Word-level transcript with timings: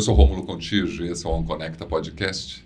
Eu 0.00 0.04
sou 0.04 0.14
Rômulo 0.14 0.44
Contígio 0.44 1.04
e 1.04 1.10
esse 1.10 1.26
é 1.26 1.28
o 1.28 1.32
OnConecta 1.34 1.84
Podcast. 1.84 2.64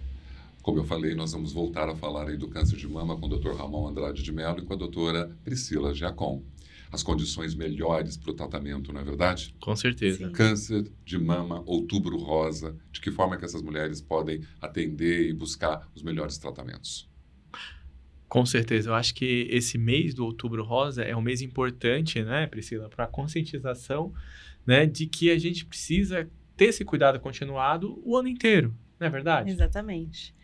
Como 0.63 0.79
eu 0.79 0.85
falei, 0.85 1.17
nós 1.17 1.33
vamos 1.33 1.53
voltar 1.53 1.89
a 1.89 1.97
falar 1.97 2.29
aí 2.29 2.37
do 2.37 2.47
câncer 2.47 2.77
de 2.77 2.87
mama 2.87 3.19
com 3.19 3.27
o 3.27 3.29
Dr. 3.29 3.57
Ramon 3.57 3.89
Andrade 3.89 4.23
de 4.23 4.31
Mello 4.31 4.61
e 4.61 4.63
com 4.63 4.73
a 4.73 4.77
doutora 4.77 5.37
Priscila 5.43 5.93
Giacom. 5.93 6.45
As 6.93 7.03
condições 7.03 7.53
melhores 7.57 8.17
para 8.17 8.31
o 8.31 8.35
tratamento, 8.35 8.93
não 8.93 9.01
é 9.01 9.05
verdade? 9.05 9.53
Com 9.59 9.75
certeza. 9.75 10.19
Sim. 10.19 10.31
Câncer 10.31 10.89
de 11.05 11.19
mama, 11.19 11.61
outubro 11.67 12.17
rosa, 12.19 12.77
de 12.93 13.01
que 13.01 13.11
forma 13.11 13.37
que 13.37 13.45
essas 13.45 13.63
mulheres 13.63 14.01
podem 14.01 14.41
atender 14.61 15.29
e 15.29 15.33
buscar 15.33 15.91
os 15.93 16.05
melhores 16.05 16.39
tratamentos? 16.39 17.11
Com 18.29 18.47
certeza. 18.47 18.91
Eu 18.91 18.95
acho 18.95 19.13
que 19.13 19.49
esse 19.51 19.77
mês 19.77 20.15
do 20.15 20.25
Outubro 20.25 20.63
Rosa 20.63 21.03
é 21.03 21.17
um 21.17 21.21
mês 21.21 21.43
importante, 21.43 22.23
né, 22.23 22.47
Priscila, 22.47 22.89
para 22.89 23.07
a 23.07 23.09
conscientização, 23.09 24.15
né, 24.65 24.87
de 24.87 25.07
que 25.07 25.33
a 25.33 25.39
gente 25.39 25.67
precisa 25.67 26.31
ter 26.57 26.67
esse 26.67 26.85
cuidado 26.85 27.19
continuado 27.21 28.01
o 28.05 28.17
ano 28.17 28.29
inteiro, 28.29 28.75
não 28.99 29.07
é 29.07 29.11
verdade? 29.11 29.51
Exatamente. 29.51 30.35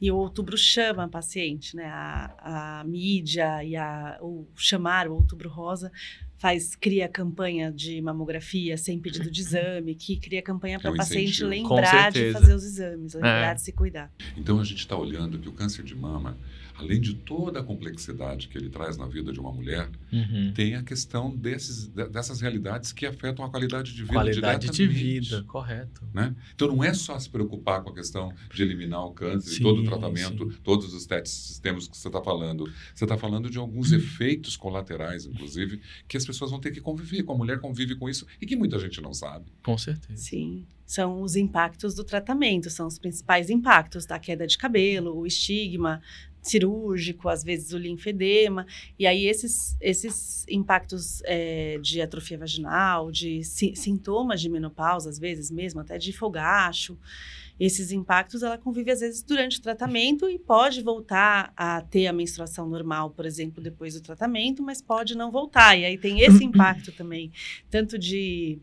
E 0.00 0.10
o 0.10 0.16
outubro 0.16 0.56
chama 0.58 1.04
a 1.04 1.08
paciente, 1.08 1.76
né? 1.76 1.84
A, 1.86 2.80
a 2.80 2.84
mídia 2.84 3.62
e 3.62 3.76
a, 3.76 4.18
o 4.20 4.46
chamar 4.56 5.06
o 5.08 5.14
outubro 5.14 5.48
rosa 5.48 5.92
faz 6.36 6.74
cria 6.74 7.08
campanha 7.08 7.70
de 7.70 8.02
mamografia 8.02 8.76
sem 8.76 8.98
pedido 8.98 9.30
de 9.30 9.40
exame, 9.40 9.94
que 9.94 10.16
cria 10.16 10.42
campanha 10.42 10.80
para 10.80 10.88
É 10.88 10.90
um 10.90 10.94
o 10.94 10.96
paciente 10.96 11.44
incentivo. 11.44 11.48
lembrar 11.48 12.10
de 12.10 12.32
fazer 12.32 12.54
os 12.54 12.64
exames, 12.64 13.14
lembrar 13.14 13.52
É. 13.52 13.54
de 13.54 13.60
se 13.62 13.72
cuidar. 13.72 14.12
Então 14.36 14.58
a 14.58 14.64
gente 14.64 14.78
está 14.80 14.96
olhando 14.96 15.38
que 15.38 15.48
o 15.48 15.52
câncer 15.52 15.84
de 15.84 15.94
mama, 15.94 16.36
além 16.82 17.00
de 17.00 17.14
toda 17.14 17.60
a 17.60 17.62
complexidade 17.62 18.48
que 18.48 18.58
ele 18.58 18.68
traz 18.68 18.96
na 18.96 19.06
vida 19.06 19.32
de 19.32 19.40
uma 19.40 19.52
mulher, 19.52 19.88
Uhum. 20.12 20.52
tem 20.54 20.74
a 20.74 20.82
questão 20.82 21.34
desses, 21.34 21.86
de- 21.88 22.08
dessas 22.08 22.40
realidades 22.40 22.92
que 22.92 23.06
afetam 23.06 23.44
a 23.44 23.50
qualidade 23.50 23.94
de 23.94 24.02
vida 24.02 24.12
Qualidade 24.14 24.68
de 24.70 24.86
vida, 24.86 25.42
correto. 25.44 26.06
né? 26.12 26.34
Então 26.54 26.68
não 26.68 26.82
é 26.84 26.92
só 26.92 27.18
se 27.18 27.30
preocupar 27.30 27.82
com 27.82 27.90
a 27.90 27.94
questão 27.94 28.32
de 28.54 28.62
eliminar 28.62 29.04
o 29.06 29.12
câncer 29.12 29.50
Sim, 29.50 29.60
e 29.60 29.62
todo 29.62 29.80
o 29.80 29.84
tratamento, 29.84 30.50
sim. 30.52 30.58
todos 30.62 30.92
os 30.92 31.06
testes, 31.06 31.32
sistemas 31.32 31.88
que 31.88 31.96
você 31.96 32.08
está 32.08 32.20
falando. 32.22 32.64
Você 32.94 33.04
está 33.04 33.16
falando 33.16 33.48
de 33.48 33.58
alguns 33.58 33.90
Uhum. 33.92 33.98
efeitos 33.98 34.56
colaterais, 34.56 35.24
inclusive, 35.24 35.80
que 36.08 36.16
as 36.16 36.24
pessoas 36.26 36.50
vão 36.50 36.60
ter 36.60 36.70
que 36.72 36.80
conviver, 36.80 37.22
com 37.22 37.32
a 37.32 37.36
mulher 37.36 37.58
convive 37.60 37.94
com 37.94 38.08
isso 38.08 38.26
e 38.40 38.46
que 38.46 38.56
muita 38.56 38.78
gente 38.78 39.00
não 39.00 39.14
sabe. 39.14 39.46
Com 39.62 39.78
certeza. 39.78 40.16
Sim, 40.22 40.66
são 40.84 41.22
os 41.22 41.36
impactos 41.36 41.94
do 41.94 42.04
tratamento, 42.04 42.68
são 42.68 42.86
os 42.86 42.98
principais 42.98 43.48
impactos 43.48 44.04
da 44.04 44.18
queda 44.18 44.46
de 44.46 44.58
cabelo, 44.58 45.16
o 45.16 45.26
estigma 45.26 46.02
cirúrgico, 46.42 47.28
às 47.28 47.44
vezes 47.44 47.72
o 47.72 47.78
linfedema, 47.78 48.66
e 48.98 49.06
aí 49.06 49.26
esses, 49.26 49.76
esses 49.80 50.44
impactos 50.48 51.22
é, 51.24 51.78
de 51.80 52.02
atrofia 52.02 52.36
vaginal, 52.36 53.10
de 53.12 53.44
si- 53.44 53.76
sintomas 53.76 54.40
de 54.40 54.48
menopausa, 54.48 55.08
às 55.08 55.18
vezes 55.18 55.50
mesmo, 55.50 55.80
até 55.80 55.96
de 55.96 56.12
fogacho, 56.12 56.98
esses 57.60 57.92
impactos 57.92 58.42
ela 58.42 58.58
convive 58.58 58.90
às 58.90 59.00
vezes 59.00 59.22
durante 59.22 59.58
o 59.58 59.62
tratamento 59.62 60.28
e 60.28 60.36
pode 60.38 60.82
voltar 60.82 61.52
a 61.56 61.80
ter 61.82 62.08
a 62.08 62.12
menstruação 62.12 62.68
normal, 62.68 63.10
por 63.10 63.24
exemplo, 63.24 63.62
depois 63.62 63.94
do 63.94 64.00
tratamento, 64.00 64.62
mas 64.62 64.82
pode 64.82 65.16
não 65.16 65.30
voltar. 65.30 65.78
E 65.78 65.84
aí 65.84 65.96
tem 65.96 66.20
esse 66.20 66.42
impacto 66.44 66.90
também, 66.92 67.30
tanto 67.70 67.96
de 67.96 68.58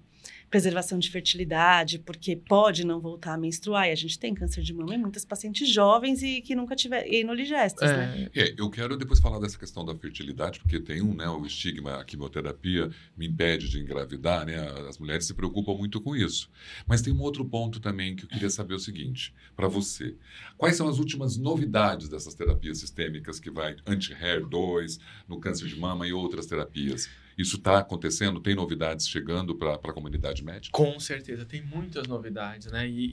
preservação 0.49 0.97
de 0.97 1.09
fertilidade, 1.09 1.99
porque 1.99 2.35
pode 2.35 2.85
não 2.85 2.99
voltar 2.99 3.33
a 3.33 3.37
menstruar. 3.37 3.87
E 3.87 3.91
a 3.91 3.95
gente 3.95 4.17
tem 4.17 4.33
câncer 4.33 4.61
de 4.61 4.73
mama 4.73 4.95
em 4.95 4.97
muitas 4.97 5.23
pacientes 5.23 5.69
jovens 5.69 6.23
e 6.23 6.41
que 6.41 6.55
nunca 6.55 6.75
tiveram 6.75 7.07
enoligestas, 7.07 7.89
né? 7.91 8.29
É, 8.33 8.49
É, 8.49 8.55
eu 8.57 8.69
quero 8.69 8.97
depois 8.97 9.19
falar 9.19 9.39
dessa 9.39 9.57
questão 9.57 9.85
da 9.85 9.95
fertilidade, 9.95 10.59
porque 10.59 10.79
tem 10.79 11.01
um, 11.01 11.13
né, 11.13 11.29
o 11.29 11.45
estigma, 11.45 11.99
a 11.99 12.03
quimioterapia 12.03 12.89
me 13.15 13.27
impede 13.27 13.69
de 13.69 13.79
engravidar, 13.79 14.45
né? 14.45 14.57
As 14.87 14.97
mulheres 14.97 15.25
se 15.25 15.33
preocupam 15.33 15.75
muito 15.75 16.01
com 16.01 16.15
isso. 16.15 16.49
Mas 16.87 17.01
tem 17.01 17.13
um 17.13 17.21
outro 17.21 17.45
ponto 17.45 17.79
também 17.79 18.15
que 18.15 18.25
eu 18.25 18.29
queria 18.29 18.49
saber 18.49 18.73
o 18.73 18.79
seguinte, 18.79 19.33
para 19.55 19.67
você. 19.67 20.15
Quais 20.57 20.75
são 20.75 20.87
as 20.87 20.97
últimas 20.97 21.37
novidades 21.37 22.09
dessas 22.09 22.33
terapias 22.33 22.79
sistêmicas 22.79 23.39
que 23.39 23.51
vai 23.51 23.75
anti-HER 23.85 24.45
2, 24.45 24.99
no 25.27 25.39
câncer 25.39 25.67
de 25.67 25.75
mama 25.77 26.07
e 26.07 26.13
outras 26.13 26.45
terapias? 26.45 27.09
Isso 27.39 27.55
está 27.55 27.79
acontecendo? 27.79 28.41
Tem 28.41 28.53
novidades 28.53 29.07
chegando 29.07 29.55
para 29.55 29.75
a 29.75 29.93
comunidade 29.93 30.43
médica? 30.43 30.77
Com 30.77 30.99
certeza, 30.99 31.45
tem 31.45 31.61
muitas 31.61 32.05
novidades, 32.05 32.69
né? 32.69 32.85
E, 32.85 33.05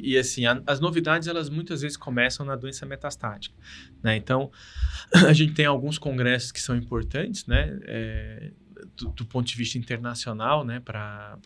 e, 0.00 0.12
e, 0.12 0.16
assim, 0.16 0.46
a- 0.46 0.62
as 0.66 0.80
novidades, 0.80 1.28
elas 1.28 1.50
muitas 1.50 1.82
vezes 1.82 1.94
começam 1.94 2.46
na 2.46 2.56
doença 2.56 2.86
metastática, 2.86 3.54
né? 4.02 4.16
Então, 4.16 4.50
a 5.28 5.34
gente 5.34 5.52
tem 5.52 5.66
alguns 5.66 5.98
congressos 5.98 6.50
que 6.50 6.62
são 6.62 6.74
importantes, 6.74 7.44
né? 7.46 7.78
É, 7.82 8.52
do, 8.96 9.08
do 9.10 9.24
ponto 9.24 9.46
de 9.46 9.56
vista 9.56 9.78
internacional, 9.78 10.64
né? 10.64 10.80
Para 10.80 11.36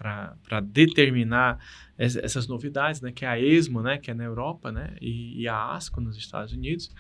determinar 0.65 1.59
es- 1.99 2.17
essas 2.17 2.47
novidades, 2.47 3.01
né? 3.01 3.13
Que 3.13 3.25
é 3.25 3.29
a 3.29 3.39
ESMO, 3.41 3.83
né? 3.83 3.99
Que 3.99 4.11
é 4.11 4.15
na 4.15 4.25
Europa, 4.25 4.71
né? 4.73 4.97
E, 5.01 5.41
e 5.43 5.49
a 5.49 5.73
ASCO 5.73 6.01
nos 6.01 6.17
Estados 6.17 6.53
Unidos. 6.53 6.91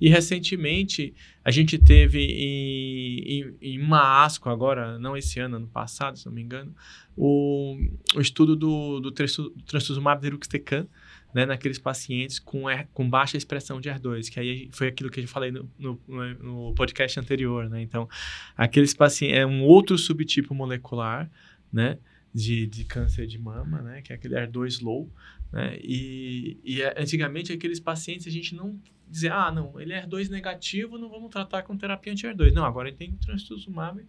E, 0.00 0.08
recentemente, 0.08 1.14
a 1.44 1.50
gente 1.50 1.78
teve 1.78 2.20
em, 2.24 3.18
em, 3.40 3.56
em 3.60 3.80
uma 3.80 4.24
ASCO 4.24 4.48
agora, 4.48 4.98
não 4.98 5.16
esse 5.16 5.38
ano, 5.40 5.56
ano 5.56 5.68
passado, 5.68 6.18
se 6.18 6.26
não 6.26 6.32
me 6.32 6.42
engano, 6.42 6.74
o, 7.16 7.76
o 8.16 8.20
estudo 8.20 8.56
do, 8.56 9.00
do 9.00 9.10
do 9.10 9.62
trastuzumab 9.66 10.20
deruxtecan, 10.20 10.86
né, 11.34 11.44
naqueles 11.44 11.78
pacientes 11.80 12.38
com, 12.38 12.66
com 12.92 13.10
baixa 13.10 13.36
expressão 13.36 13.80
de 13.80 13.90
HER2, 13.90 14.30
que 14.30 14.38
aí 14.38 14.68
foi 14.72 14.86
aquilo 14.86 15.10
que 15.10 15.20
eu 15.20 15.26
falei 15.26 15.50
no, 15.50 15.68
no, 15.76 16.00
no 16.06 16.74
podcast 16.74 17.18
anterior, 17.18 17.68
né? 17.68 17.82
Então, 17.82 18.08
aqueles 18.56 18.94
pacientes, 18.94 19.36
é 19.36 19.44
um 19.44 19.64
outro 19.64 19.98
subtipo 19.98 20.54
molecular, 20.54 21.28
né, 21.72 21.98
de, 22.32 22.68
de 22.68 22.84
câncer 22.84 23.26
de 23.26 23.36
mama, 23.36 23.82
né, 23.82 24.00
que 24.00 24.12
é 24.12 24.16
aquele 24.16 24.36
HER2 24.36 24.80
low, 24.80 25.10
né, 25.52 25.76
e, 25.82 26.56
e 26.64 26.82
antigamente 26.96 27.52
aqueles 27.52 27.80
pacientes 27.80 28.28
a 28.28 28.30
gente 28.30 28.54
não 28.54 28.80
dizia, 29.08 29.34
ah, 29.34 29.50
não, 29.50 29.80
ele 29.80 29.92
é 29.92 30.06
HER2 30.06 30.28
negativo, 30.28 30.96
não 30.96 31.08
vamos 31.08 31.30
tratar 31.30 31.62
com 31.62 31.76
terapia 31.76 32.12
anti-HER2. 32.12 32.52
Não, 32.52 32.64
agora 32.64 32.88
ele 32.88 32.96
tem 32.96 33.12
trastuzumab 33.16 34.04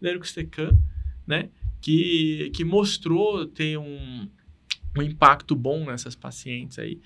deruxtecan, 0.00 0.78
né, 1.26 1.50
que, 1.80 2.50
que 2.54 2.64
mostrou 2.64 3.46
ter 3.46 3.76
um, 3.76 4.28
um 4.98 5.02
impacto 5.02 5.54
bom 5.56 5.84
nessas 5.86 6.14
pacientes 6.14 6.78
aí 6.78 7.00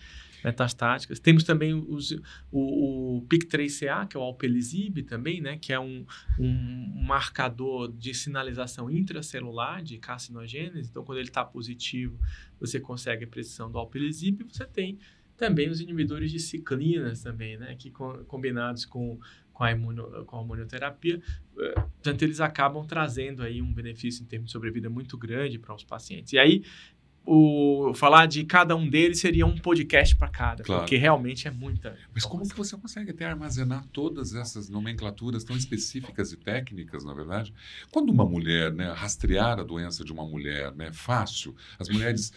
metastáticas. 0.44 1.20
Temos 1.20 1.44
também 1.44 1.72
os, 1.72 2.10
o, 2.50 3.18
o 3.18 3.26
PIK3CA, 3.28 4.06
que 4.08 4.16
é 4.16 4.20
o 4.20 4.22
alpelisib 4.22 5.02
também, 5.04 5.40
né, 5.40 5.56
que 5.56 5.72
é 5.72 5.78
um, 5.78 6.04
um 6.38 7.02
marcador 7.06 7.92
de 7.92 8.12
sinalização 8.12 8.90
intracelular 8.90 9.82
de 9.82 9.98
carcinogênese. 9.98 10.88
Então, 10.90 11.04
quando 11.04 11.18
ele 11.18 11.28
está 11.28 11.44
positivo, 11.44 12.18
você 12.58 12.80
consegue 12.80 13.24
a 13.24 13.28
precisão 13.28 13.70
do 13.70 13.78
alpelisib 13.78 14.40
e 14.40 14.44
você 14.52 14.64
tem 14.64 14.98
também 15.36 15.68
os 15.68 15.80
inibidores 15.80 16.30
de 16.30 16.38
ciclinas 16.38 17.22
também, 17.22 17.56
né, 17.56 17.74
que 17.76 17.90
co- 17.90 18.24
combinados 18.26 18.84
com 18.84 19.18
com 19.52 19.64
a, 19.64 19.70
imuno, 19.70 20.24
com 20.24 20.36
a 20.36 20.40
hormonioterapia, 20.40 21.20
eh, 21.58 21.72
portanto, 21.74 22.22
eles 22.22 22.40
acabam 22.40 22.86
trazendo 22.86 23.42
aí 23.42 23.60
um 23.60 23.70
benefício 23.70 24.22
em 24.22 24.26
termos 24.26 24.46
de 24.46 24.52
sobrevida 24.52 24.88
muito 24.88 25.16
grande 25.18 25.58
para 25.58 25.74
os 25.74 25.84
pacientes. 25.84 26.32
E 26.32 26.38
aí, 26.38 26.64
o, 27.24 27.92
falar 27.94 28.26
de 28.26 28.44
cada 28.44 28.74
um 28.74 28.88
deles 28.88 29.20
seria 29.20 29.46
um 29.46 29.56
podcast 29.56 30.16
para 30.16 30.28
cada, 30.28 30.62
Claro. 30.64 30.82
porque 30.82 30.96
realmente 30.96 31.46
é 31.46 31.50
muita. 31.50 31.96
Mas 32.12 32.24
como 32.24 32.48
que 32.48 32.56
você 32.56 32.76
consegue 32.76 33.10
até 33.12 33.24
armazenar 33.26 33.86
todas 33.92 34.34
essas 34.34 34.68
nomenclaturas 34.68 35.44
tão 35.44 35.56
específicas 35.56 36.32
e 36.32 36.36
técnicas, 36.36 37.04
na 37.04 37.14
verdade? 37.14 37.54
Quando 37.90 38.10
uma 38.10 38.24
mulher, 38.24 38.72
né, 38.72 38.90
rastrear 38.92 39.58
a 39.60 39.62
doença 39.62 40.04
de 40.04 40.12
uma 40.12 40.26
mulher, 40.26 40.74
né, 40.74 40.88
é 40.88 40.92
fácil. 40.92 41.54
As 41.78 41.88
mulheres, 41.88 42.32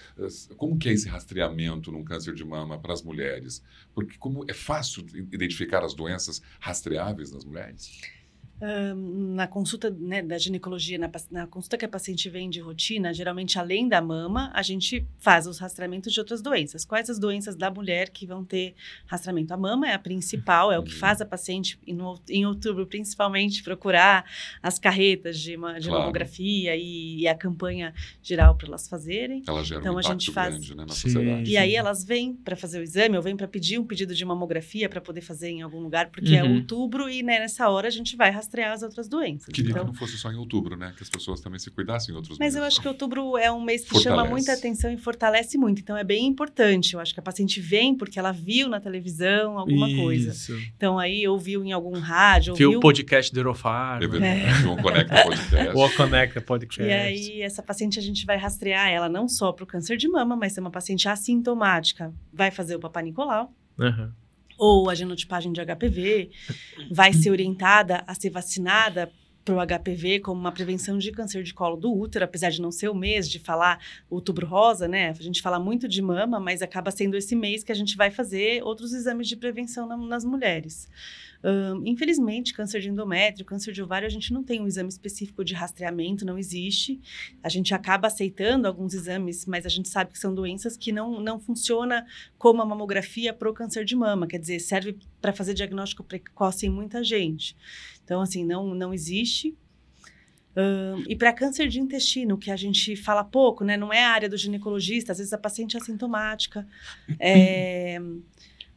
como 0.56 0.78
que 0.78 0.90
é 0.90 0.94
esse 0.94 1.10
rastreamento 1.10 1.92
num 1.92 2.04
câncer 2.04 2.34
de 2.36 2.46
mama 2.46 2.78
para 2.78 2.94
as 2.94 3.02
mulheres? 3.02 3.64
Porque 3.94 4.18
como 4.18 4.46
é 4.48 4.54
fácil 4.54 5.06
identificar 5.32 5.84
as 5.84 5.94
doenças 5.94 6.42
rastreáveis 6.60 7.32
nas 7.32 7.44
mulheres? 7.44 8.00
Na 8.60 9.48
consulta 9.48 9.90
né, 9.92 10.22
da 10.22 10.38
ginecologia, 10.38 10.98
na, 10.98 11.12
na 11.30 11.46
consulta 11.46 11.78
que 11.78 11.84
a 11.86 11.90
paciente 11.90 12.30
vem 12.30 12.50
de 12.50 12.60
rotina, 12.62 13.14
geralmente 13.14 13.60
além 13.60 13.88
da 13.88 14.02
mama, 14.02 14.50
a 14.54 14.62
gente 14.62 15.06
faz 15.20 15.46
os 15.46 15.60
rastreamentos 15.60 16.14
de 16.14 16.20
outras 16.20 16.42
doenças. 16.42 16.86
Quais 16.86 17.10
as 17.10 17.20
doenças 17.20 17.56
da 17.56 17.70
mulher 17.70 18.10
que 18.10 18.26
vão 18.26 18.46
ter 18.46 18.74
rastreamento? 19.08 19.54
A 19.54 19.58
mama 19.58 19.90
é 19.90 19.94
a 19.94 20.00
principal, 20.00 20.72
é 20.72 20.80
o 20.80 20.84
que 20.84 20.94
Uhum. 20.94 21.00
faz 21.00 21.20
a 21.22 21.26
paciente, 21.26 21.78
no, 21.88 22.20
em 22.30 22.46
outubro 22.46 22.88
principalmente, 22.88 23.62
procurar 23.62 24.26
as 24.64 24.80
carretas 24.80 25.38
de, 25.40 25.58
ma- 25.58 25.78
de 25.78 25.88
Claro. 25.88 26.02
mamografia 26.04 26.76
e, 26.78 27.20
e 27.22 27.28
a 27.28 27.36
campanha 27.36 27.94
geral 28.24 28.56
para 28.56 28.68
elas 28.68 28.88
fazerem. 28.88 29.44
Ela 29.48 29.64
gera 29.64 29.82
Então, 29.82 29.96
um 29.96 29.98
a 29.98 30.02
gente 30.02 30.32
faz- 30.32 30.54
grande 30.56 30.76
né, 30.76 30.86
na 30.88 30.94
Sim. 30.94 31.02
sociedade. 31.10 31.52
E 31.52 31.58
aí 31.58 31.76
elas 31.76 32.04
vêm 32.06 32.34
para 32.34 32.56
fazer 32.56 32.80
o 32.80 32.84
exame 32.84 33.18
ou 33.18 33.22
vêm 33.22 33.36
para 33.36 33.48
pedir 33.48 33.80
um 33.80 33.86
pedido 33.86 34.16
de 34.16 34.24
mamografia 34.24 34.88
para 34.88 35.02
poder 35.02 35.22
fazer 35.22 35.50
em 35.50 35.62
algum 35.62 35.80
lugar, 35.82 36.10
porque 36.10 36.34
é 36.36 36.44
Uhum. 36.44 36.56
outubro 36.56 37.10
e 37.10 37.22
né, 37.22 37.40
nessa 37.40 37.70
hora 37.70 37.88
a 37.88 37.92
gente 37.92 38.16
vai 38.16 38.30
rastrear 38.32 38.45
rastrear 38.46 38.72
as 38.72 38.84
outras 38.84 39.08
doenças. 39.08 39.48
Queria 39.54 39.72
então, 39.72 39.82
que 39.84 39.88
não 39.88 39.94
fosse 39.96 40.18
só 40.18 40.32
em 40.32 40.36
outubro, 40.36 40.76
né? 40.78 40.94
Que 40.96 41.04
as 41.04 41.10
pessoas 41.10 41.42
também 41.42 41.60
se 41.60 41.72
cuidassem 41.72 42.14
em 42.14 42.16
outros 42.16 42.38
mas 42.38 42.48
meses. 42.54 42.58
eu 42.58 42.64
acho 42.64 42.82
que 42.82 42.88
outubro 42.88 43.38
é 43.38 43.52
um 43.52 43.62
mês 43.62 43.82
que 43.84 43.90
Fortalece. 43.90 44.20
chama 44.22 44.30
muita 44.30 44.54
atenção 44.54 44.92
e 44.92 44.98
fortalece 44.98 45.58
muito. 45.58 45.82
Então 45.82 45.98
é 45.98 46.04
bem 46.04 46.26
importante. 46.28 46.94
Eu 46.94 47.00
acho 47.00 47.14
que 47.14 47.20
a 47.20 47.24
paciente 47.24 47.60
vem 47.60 47.96
porque 47.96 48.20
ela 48.20 48.32
viu 48.32 48.70
na 48.70 48.80
televisão 48.80 49.58
alguma 49.58 49.88
coisa. 49.96 50.30
Isso. 50.32 50.54
Então 50.78 51.00
aí 51.00 51.28
ouviu 51.28 51.64
em 51.64 51.72
algum 51.72 52.00
rádio, 52.00 52.54
Viu 52.56 52.68
ouviu. 52.70 52.80
o 52.80 52.82
podcast 52.82 53.34
do 53.34 53.40
Eurofar. 53.40 54.02
É 54.04 54.08
verdade. 54.08 54.68
O 54.68 54.78
Conecta 54.82 55.24
Podcast. 55.24 55.76
O 55.76 55.90
Conecta 55.98 56.42
Podcast. 56.42 56.84
E 56.90 56.94
aí, 56.94 57.42
essa 57.42 57.62
paciente 57.64 57.98
a 58.00 58.02
gente 58.02 58.26
vai 58.26 58.38
rastrear 58.38 58.90
ela 58.90 59.10
não 59.10 59.28
só 59.28 59.52
para 59.52 59.64
o 59.64 59.68
câncer 59.68 59.98
de 59.98 60.08
mama, 60.08 60.36
mas 60.36 60.54
se 60.54 60.60
é 60.60 60.62
uma 60.62 60.72
paciente 60.72 61.08
assintomática, 61.08 62.14
vai 62.34 62.52
fazer 62.52 62.76
o 62.76 62.80
Papa 62.80 63.02
Nicolau, 63.02 63.52
Aham. 63.80 64.14
Ou 64.58 64.90
a 64.90 64.96
genotipagem 64.96 65.52
de 65.52 65.62
HPV, 65.62 66.30
vai 66.92 67.14
ser 67.14 67.30
orientada 67.32 68.04
a 68.08 68.14
ser 68.14 68.30
vacinada 68.30 69.12
para 69.44 69.54
o 69.56 69.60
HPV 69.62 70.22
como 70.22 70.40
uma 70.42 70.52
prevenção 70.52 70.98
de 70.98 71.12
câncer 71.12 71.44
de 71.44 71.54
colo 71.54 71.76
do 71.78 71.94
útero, 71.96 72.26
apesar 72.26 72.50
de 72.50 72.60
não 72.60 72.72
ser 72.72 72.90
o 72.90 72.96
mês 72.96 73.30
de 73.30 73.38
falar 73.38 73.80
outubro 74.10 74.48
rosa, 74.48 74.88
né? 74.88 75.10
A 75.10 75.14
gente 75.22 75.40
fala 75.40 75.60
muito 75.60 75.88
de 75.88 76.02
mama, 76.02 76.40
mas 76.40 76.64
acaba 76.64 76.90
sendo 76.90 77.16
esse 77.16 77.36
mês 77.36 77.64
que 77.64 77.72
a 77.72 77.76
gente 77.76 77.96
vai 77.96 78.10
fazer 78.10 78.64
outros 78.64 78.92
exames 78.92 79.28
de 79.28 79.36
prevenção 79.36 79.88
na- 79.88 79.98
nas 79.98 80.26
mulheres. 80.26 80.90
Infelizmente, 81.84 82.54
câncer 82.54 82.82
de 82.82 82.90
endométrio, 82.90 83.46
câncer 83.46 83.72
de 83.72 83.82
ovário, 83.82 84.06
a 84.06 84.10
gente 84.10 84.34
não 84.34 84.44
tem 84.44 84.62
um 84.62 84.68
exame 84.68 84.90
específico 84.90 85.44
de 85.44 85.54
rastreamento, 85.54 86.26
não 86.26 86.38
existe. 86.38 87.00
A 87.44 87.50
gente 87.50 87.74
acaba 87.74 88.08
aceitando 88.08 88.68
alguns 88.68 88.94
exames, 88.94 89.46
mas 89.46 89.66
a 89.66 89.70
gente 89.70 89.90
sabe 89.90 90.12
que 90.12 90.20
são 90.20 90.34
doenças 90.34 90.76
que 90.76 90.92
não, 90.92 91.22
não 91.22 91.40
funciona 91.40 92.06
como 92.38 92.62
a 92.62 92.66
mamografia 92.66 93.34
para 93.34 93.50
o 93.50 93.54
câncer 93.54 93.86
de 93.86 93.96
mama, 93.96 94.28
quer 94.28 94.40
dizer, 94.40 94.60
serve 94.60 94.98
para 95.22 95.34
fazer 95.34 95.54
diagnóstico 95.54 96.04
precoce 96.04 96.66
em 96.66 96.70
muita 96.70 97.04
gente. 97.04 97.56
Então, 98.04 98.22
assim, 98.22 98.44
não, 98.44 98.74
não 98.74 98.94
existe. 98.94 99.56
E 101.08 101.16
para 101.16 101.34
câncer 101.34 101.68
de 101.68 101.82
intestino, 101.82 102.38
que 102.38 102.50
a 102.50 102.56
gente 102.56 102.96
fala 102.96 103.24
pouco, 103.24 103.64
né? 103.64 103.76
Não 103.76 103.92
é 103.92 104.04
a 104.04 104.10
área 104.10 104.30
do 104.30 104.38
ginecologista, 104.38 105.12
às 105.12 105.18
vezes 105.18 105.34
a 105.34 105.38
paciente 105.38 105.76
é 105.76 105.80
assintomática. 105.80 106.66
É, 107.20 108.00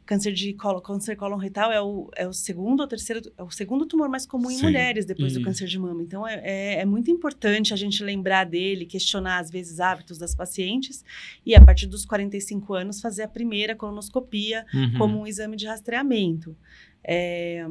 câncer 0.08 0.32
de 0.32 0.54
colo, 0.54 0.80
câncer 0.80 1.16
colon 1.16 1.36
retal 1.36 1.70
é 1.70 1.82
o, 1.82 2.10
é 2.16 2.26
o 2.26 2.32
segundo 2.32 2.80
ou 2.80 2.88
terceiro, 2.88 3.20
é 3.36 3.42
o 3.42 3.50
segundo 3.50 3.84
tumor 3.84 4.08
mais 4.08 4.24
comum 4.24 4.50
em 4.50 4.56
Sim. 4.56 4.62
mulheres 4.62 5.04
depois 5.04 5.34
do 5.34 5.40
Isso. 5.40 5.44
câncer 5.46 5.66
de 5.68 5.78
mama. 5.78 6.02
Então, 6.02 6.26
é, 6.26 6.40
é, 6.42 6.80
é 6.80 6.84
muito 6.86 7.10
importante 7.10 7.74
a 7.74 7.76
gente 7.76 8.02
lembrar 8.02 8.44
dele, 8.44 8.86
questionar, 8.86 9.38
às 9.38 9.50
vezes, 9.50 9.80
hábitos 9.80 10.16
das 10.16 10.34
pacientes 10.34 11.04
e, 11.44 11.54
a 11.54 11.62
partir 11.62 11.86
dos 11.86 12.06
45 12.06 12.72
anos, 12.72 13.02
fazer 13.02 13.24
a 13.24 13.28
primeira 13.28 13.76
colonoscopia 13.76 14.64
Uhum. 14.72 14.94
como 14.96 15.20
um 15.20 15.26
exame 15.26 15.56
de 15.56 15.66
rastreamento. 15.66 16.56
É, 17.04 17.66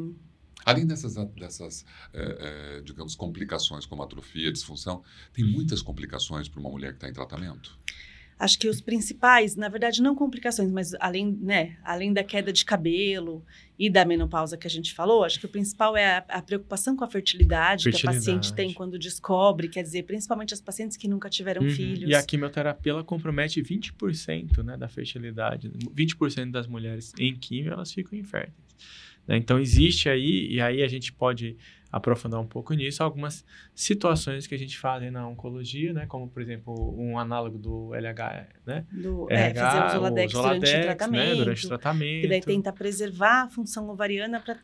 Além 0.63 0.85
dessas, 0.85 1.15
dessas 1.33 1.85
é, 2.13 2.77
é, 2.77 2.81
digamos, 2.81 3.15
complicações 3.15 3.85
como 3.85 4.03
atrofia, 4.03 4.51
disfunção, 4.51 5.01
tem 5.33 5.43
muitas 5.43 5.81
complicações 5.81 6.47
para 6.47 6.59
uma 6.59 6.69
mulher 6.69 6.89
que 6.91 6.97
está 6.97 7.09
em 7.09 7.13
tratamento. 7.13 7.79
Acho 8.39 8.59
que 8.59 8.67
os 8.69 8.79
principais, 8.79 9.55
na 9.55 9.67
verdade, 9.67 9.99
não 10.01 10.13
complicações, 10.13 10.71
mas 10.71 10.93
além, 10.99 11.35
né, 11.41 11.75
além 11.83 12.13
da 12.13 12.23
queda 12.23 12.53
de 12.53 12.63
cabelo 12.63 13.43
e 13.79 13.89
da 13.89 14.05
menopausa 14.05 14.55
que 14.55 14.67
a 14.67 14.69
gente 14.69 14.93
falou, 14.93 15.23
acho 15.23 15.39
que 15.39 15.47
o 15.47 15.49
principal 15.49 15.97
é 15.97 16.17
a, 16.17 16.25
a 16.29 16.41
preocupação 16.41 16.95
com 16.95 17.03
a 17.03 17.07
fertilidade, 17.09 17.83
que 17.85 17.89
a 17.89 17.91
Fertilidade. 17.93 18.17
paciente 18.25 18.53
tem 18.53 18.71
quando 18.73 18.99
descobre, 18.99 19.67
quer 19.67 19.81
dizer, 19.81 20.03
principalmente 20.03 20.53
as 20.53 20.61
pacientes 20.61 20.95
que 20.97 21.07
nunca 21.07 21.29
tiveram 21.31 21.63
Uhum. 21.63 21.69
filhos. 21.71 22.09
E 22.09 22.13
a 22.13 22.21
quimioterapia 22.23 22.91
ela 22.91 23.03
compromete 23.03 23.59
20% 23.61 24.63
né, 24.63 24.77
da 24.77 24.87
fertilidade. 24.87 25.69
20% 25.95 26.51
das 26.51 26.67
mulheres 26.67 27.13
em 27.19 27.35
quimio 27.35 27.73
elas 27.73 27.91
ficam 27.91 28.17
inférteis. 28.19 28.53
né? 29.27 29.35
Então 29.37 29.59
existe 29.59 30.09
aí, 30.09 30.47
e 30.51 30.61
aí 30.61 30.83
a 30.83 30.87
gente 30.87 31.11
pode 31.11 31.57
aprofundar 31.91 32.39
um 32.39 32.45
pouco 32.47 32.73
nisso, 32.73 33.01
algumas 33.01 33.45
situações 33.73 34.45
que 34.47 34.53
a 34.53 34.57
gente 34.57 34.77
faz 34.77 35.11
na 35.11 35.27
oncologia, 35.27 35.93
né? 35.93 36.05
Como, 36.05 36.27
por 36.27 36.41
exemplo, 36.41 36.73
um 36.99 37.17
análogo 37.17 37.57
do 37.57 37.93
LH, 37.93 38.47
né? 38.65 38.85
Do, 38.91 39.27
é, 39.31 39.47
RH, 39.51 39.71
fazer 39.71 39.85
o 39.85 39.89
Zoladex, 39.99 40.31
durante 40.33 40.35
o 40.35 40.41
Zoladex, 40.41 40.85
tratamento. 40.85 41.29
Né? 41.29 41.35
Durante 41.35 41.65
o 41.65 41.67
tratamento. 41.69 42.21
Que 42.21 42.27
daí 42.27 42.41
tenta 42.41 42.73
preservar 42.73 43.43
a 43.43 43.49
função 43.49 43.89
ovariana 43.89 44.39
para 44.39 44.57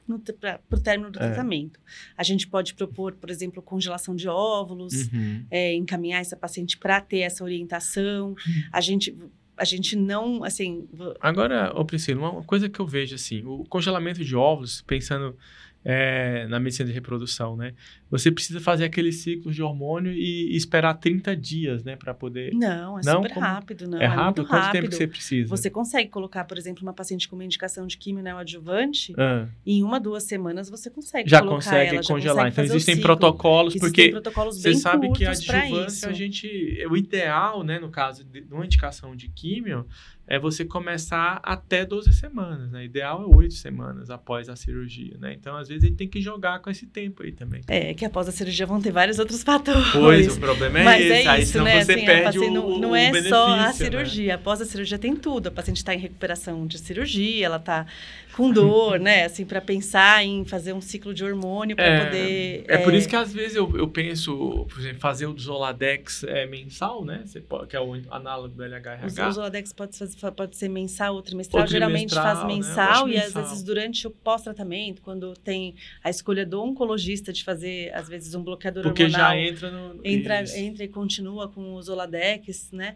o 0.71 0.79
término 0.79 1.11
do 1.11 1.19
É. 1.19 1.27
tratamento. 1.27 1.79
A 2.17 2.23
gente 2.23 2.47
pode 2.47 2.73
propor, 2.73 3.13
por 3.13 3.29
exemplo, 3.29 3.61
congelação 3.61 4.15
de 4.15 4.27
óvulos, 4.27 5.07
Uhum. 5.13 5.45
é, 5.49 5.73
encaminhar 5.75 6.19
essa 6.21 6.35
paciente 6.35 6.77
para 6.77 6.99
ter 6.99 7.19
essa 7.19 7.43
orientação. 7.43 8.35
A 8.71 8.81
gente, 8.81 9.17
a 9.55 9.63
gente 9.65 9.95
não, 9.95 10.43
assim, 10.43 10.87
Agora, 11.21 11.71
ô 11.75 11.85
Priscila, 11.85 12.29
uma 12.31 12.43
coisa 12.43 12.67
que 12.67 12.79
eu 12.79 12.85
vejo 12.87 13.15
assim, 13.15 13.41
o 13.45 13.63
congelamento 13.69 14.23
de 14.23 14.35
óvulos, 14.35 14.81
pensando 14.81 15.37
é, 15.85 16.47
na 16.47 16.59
medicina 16.59 16.87
de 16.87 16.93
reprodução, 16.93 17.55
né? 17.57 17.73
Você 18.09 18.31
precisa 18.31 18.59
fazer 18.59 18.85
aquele 18.85 19.11
ciclo 19.11 19.51
de 19.51 19.61
hormônio 19.61 20.11
e, 20.13 20.53
e 20.53 20.55
esperar 20.55 20.93
30 20.93 21.35
dias, 21.35 21.83
né, 21.83 21.95
para 21.95 22.13
poder. 22.13 22.53
não, 22.53 22.99
é 22.99 23.01
Não, 23.03 23.15
super 23.21 23.33
como- 23.33 23.45
rápido, 23.45 23.87
não, 23.89 23.99
é 23.99 24.05
rápido? 24.05 24.23
muito 24.37 24.45
Quanto 24.49 24.61
rápido. 24.61 24.71
tempo 24.81 24.89
que 24.89 24.95
você 24.95 25.07
precisa? 25.07 25.49
Você 25.49 25.69
consegue 25.69 26.09
colocar, 26.09 26.43
por 26.45 26.57
exemplo, 26.57 26.83
uma 26.83 26.93
paciente 26.93 27.27
com 27.27 27.35
uma 27.35 27.43
indicação 27.43 27.85
de 27.87 27.97
quimio 27.97 28.23
neoadjuvante, 28.23 29.13
Ah, 29.17 29.47
e 29.65 29.79
em 29.79 29.83
uma, 29.83 29.99
duas 29.99 30.23
semanas 30.23 30.69
você 30.69 30.89
consegue 30.89 31.29
já 31.29 31.39
colocar 31.39 31.55
consegue 31.55 31.89
ela, 31.95 32.03
já 32.03 32.13
congelar. 32.13 32.45
consegue 32.45 32.65
então 32.67 32.75
existem 32.75 33.01
protocolos, 33.01 33.75
Existem 33.75 33.89
porque 33.89 34.11
protocolos 34.11 34.57
você 34.61 34.69
bem 34.69 34.77
sabe 34.77 35.11
que 35.11 35.25
a 35.25 35.31
adjuvância 35.31 36.09
a 36.09 36.13
gente, 36.13 36.85
o 36.89 36.95
ideal, 36.95 37.63
né, 37.63 37.79
no 37.79 37.89
caso 37.89 38.23
de 38.23 38.41
de 38.43 38.53
uma 38.53 38.65
indicação 38.65 39.15
de 39.15 39.27
químio, 39.29 39.85
é 40.25 40.39
você 40.39 40.63
começar 40.63 41.39
até 41.43 41.85
12 41.85 42.13
semanas, 42.13 42.71
né? 42.71 42.85
Ideal 42.85 43.21
é 43.23 43.35
8 43.35 43.53
semanas 43.53 44.09
após 44.09 44.47
a 44.47 44.55
cirurgia, 44.55 45.17
né? 45.19 45.33
Então, 45.33 45.55
às 45.57 45.67
vezes 45.67 45.83
a 45.83 45.87
gente 45.87 45.97
tem 45.97 46.07
que 46.07 46.21
jogar 46.21 46.59
com 46.59 46.69
esse 46.69 46.85
tempo 46.85 47.23
aí 47.23 47.31
também. 47.31 47.61
É, 47.67 47.93
que 47.93 48.05
após 48.05 48.27
a 48.29 48.31
cirurgia 48.31 48.65
vão 48.65 48.81
ter 48.81 48.91
vários 48.91 49.19
outros 49.19 49.43
fatores. 49.43 49.91
Pois, 49.91 50.37
o 50.37 50.39
problema 50.39 50.79
é 50.79 50.83
Mas 50.83 51.01
esse, 51.01 51.11
é 51.11 51.27
aí 51.27 51.41
isso, 51.43 51.51
senão 51.51 51.65
né? 51.65 51.83
você 51.83 51.91
assim, 51.91 52.01
a 52.03 52.05
perde 52.05 52.23
paciente 52.23 52.49
o, 52.49 52.53
não, 52.53 52.79
não 52.79 52.91
o 52.91 52.95
é 52.95 53.21
só 53.23 53.47
a 53.47 53.57
né? 53.67 53.73
cirurgia. 53.73 54.35
Após 54.35 54.61
a 54.61 54.65
cirurgia 54.65 54.97
tem 54.97 55.15
tudo. 55.15 55.47
A 55.47 55.51
paciente 55.51 55.77
está 55.77 55.93
em 55.93 55.99
recuperação 55.99 56.65
de 56.65 56.77
cirurgia, 56.79 57.45
ela 57.45 57.57
está 57.57 57.85
com 58.33 58.49
dor, 58.51 58.99
né? 58.99 59.25
Assim, 59.25 59.45
para 59.45 59.61
pensar 59.61 60.23
em 60.23 60.45
fazer 60.45 60.73
um 60.73 60.81
ciclo 60.81 61.13
de 61.13 61.23
hormônio 61.23 61.75
para 61.75 61.85
É, 61.85 62.05
poder. 62.05 62.65
É 62.67 62.77
por 62.77 62.93
isso 62.93 63.07
que 63.09 63.15
às 63.15 63.31
vezes 63.33 63.55
eu, 63.55 63.71
eu 63.77 63.87
penso, 63.87 64.65
por 64.69 64.79
exemplo, 64.79 64.99
fazer 64.99 65.25
o 65.27 65.37
Zoladex 65.37 66.23
é, 66.23 66.45
mensal, 66.47 67.03
né? 67.03 67.21
Você 67.25 67.39
pode, 67.41 67.67
que 67.67 67.75
é 67.75 67.79
o 67.81 67.93
análogo 68.09 68.55
do 68.55 68.63
O 68.63 68.65
LHRH. 68.65 69.31
Zoladex 69.31 69.73
pode, 69.73 69.97
fazer, 69.97 70.12
pode 70.35 70.55
ser 70.57 70.69
mensal 70.69 71.15
ou 71.15 71.21
trimestral. 71.21 71.63
Ou 71.63 71.67
Geralmente 71.67 72.09
trimestral, 72.09 72.35
faz 72.35 72.47
né? 72.47 72.53
Mensal 72.53 73.05
acho 73.05 73.09
e 73.09 73.17
às 73.17 73.33
vezes 73.33 73.63
durante 73.63 74.07
o 74.07 74.11
pós-tratamento, 74.11 75.01
quando 75.01 75.33
tem 75.33 75.75
a 76.03 76.09
escolha 76.09 76.45
do 76.45 76.61
oncologista 76.61 77.31
de 77.33 77.43
fazer, 77.43 77.93
às 77.93 78.07
vezes, 78.07 78.33
um 78.35 78.43
bloqueador 78.43 78.83
Porque 78.83 79.03
hormonal. 79.03 79.31
já 79.31 79.37
entra 79.37 79.71
no. 79.71 80.01
entra, 80.03 80.43
isso. 80.43 80.57
entra 80.57 80.83
e 80.83 80.87
continua 80.87 81.47
com 81.47 81.73
o 81.73 81.81
Zoladex, 81.81 82.71
né? 82.71 82.95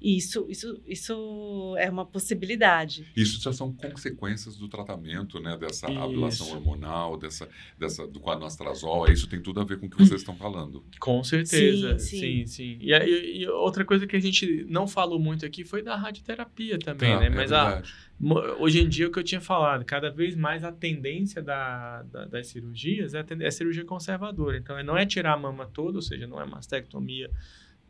Isso, 0.00 0.46
isso, 0.48 0.80
isso 0.86 1.74
é 1.78 1.90
uma 1.90 2.06
possibilidade. 2.06 3.04
Isso 3.16 3.42
já 3.42 3.52
são 3.52 3.72
consequências 3.72 4.56
do 4.56 4.68
tratamento, 4.68 5.40
né? 5.40 5.56
Dessa 5.56 5.90
Isso. 5.90 5.98
ablação 6.00 6.48
hormonal, 6.52 7.16
dessa, 7.16 7.48
dessa, 7.76 8.06
do 8.06 8.20
quadranastrazol. 8.20 9.10
Isso 9.10 9.26
tem 9.28 9.40
tudo 9.42 9.60
a 9.60 9.64
ver 9.64 9.78
com 9.80 9.86
o 9.86 9.90
que 9.90 9.96
vocês 9.96 10.20
estão 10.20 10.36
falando. 10.36 10.84
Com 11.00 11.24
certeza, 11.24 11.98
Sim, 11.98 12.06
sim, 12.18 12.18
sim. 12.18 12.46
sim. 12.46 12.78
E, 12.80 12.94
aí- 12.94 13.38
e 13.42 13.48
outra 13.48 13.84
coisa 13.84 14.06
que 14.06 14.14
a 14.14 14.20
gente 14.20 14.64
não 14.68 14.86
falou 14.86 15.18
muito 15.18 15.44
aqui 15.44 15.64
foi 15.64 15.82
da 15.82 15.96
radioterapia 15.96 16.78
também, 16.78 17.14
Tá, 17.14 17.20
né? 17.20 17.26
é 17.26 17.30
Mas 17.30 17.50
a, 17.52 17.82
mo- 18.20 18.38
hoje 18.60 18.80
em 18.80 18.88
dia, 18.88 19.08
o 19.08 19.10
que 19.10 19.18
eu 19.18 19.24
tinha 19.24 19.40
falado, 19.40 19.84
cada 19.84 20.10
vez 20.10 20.36
mais 20.36 20.62
a 20.62 20.70
tendência 20.70 21.42
da, 21.42 22.02
da- 22.04 22.24
das 22.26 22.46
cirurgias 22.46 23.14
é, 23.14 23.24
é 23.40 23.50
cirurgia 23.50 23.84
conservadora. 23.84 24.56
Então, 24.58 24.78
é- 24.78 24.82
não 24.84 24.96
é 24.96 25.04
tirar 25.04 25.32
a 25.32 25.36
mama 25.36 25.66
toda, 25.66 25.98
ou 25.98 26.02
seja, 26.02 26.24
não 26.26 26.40
é 26.40 26.46
mastectomia 26.46 27.28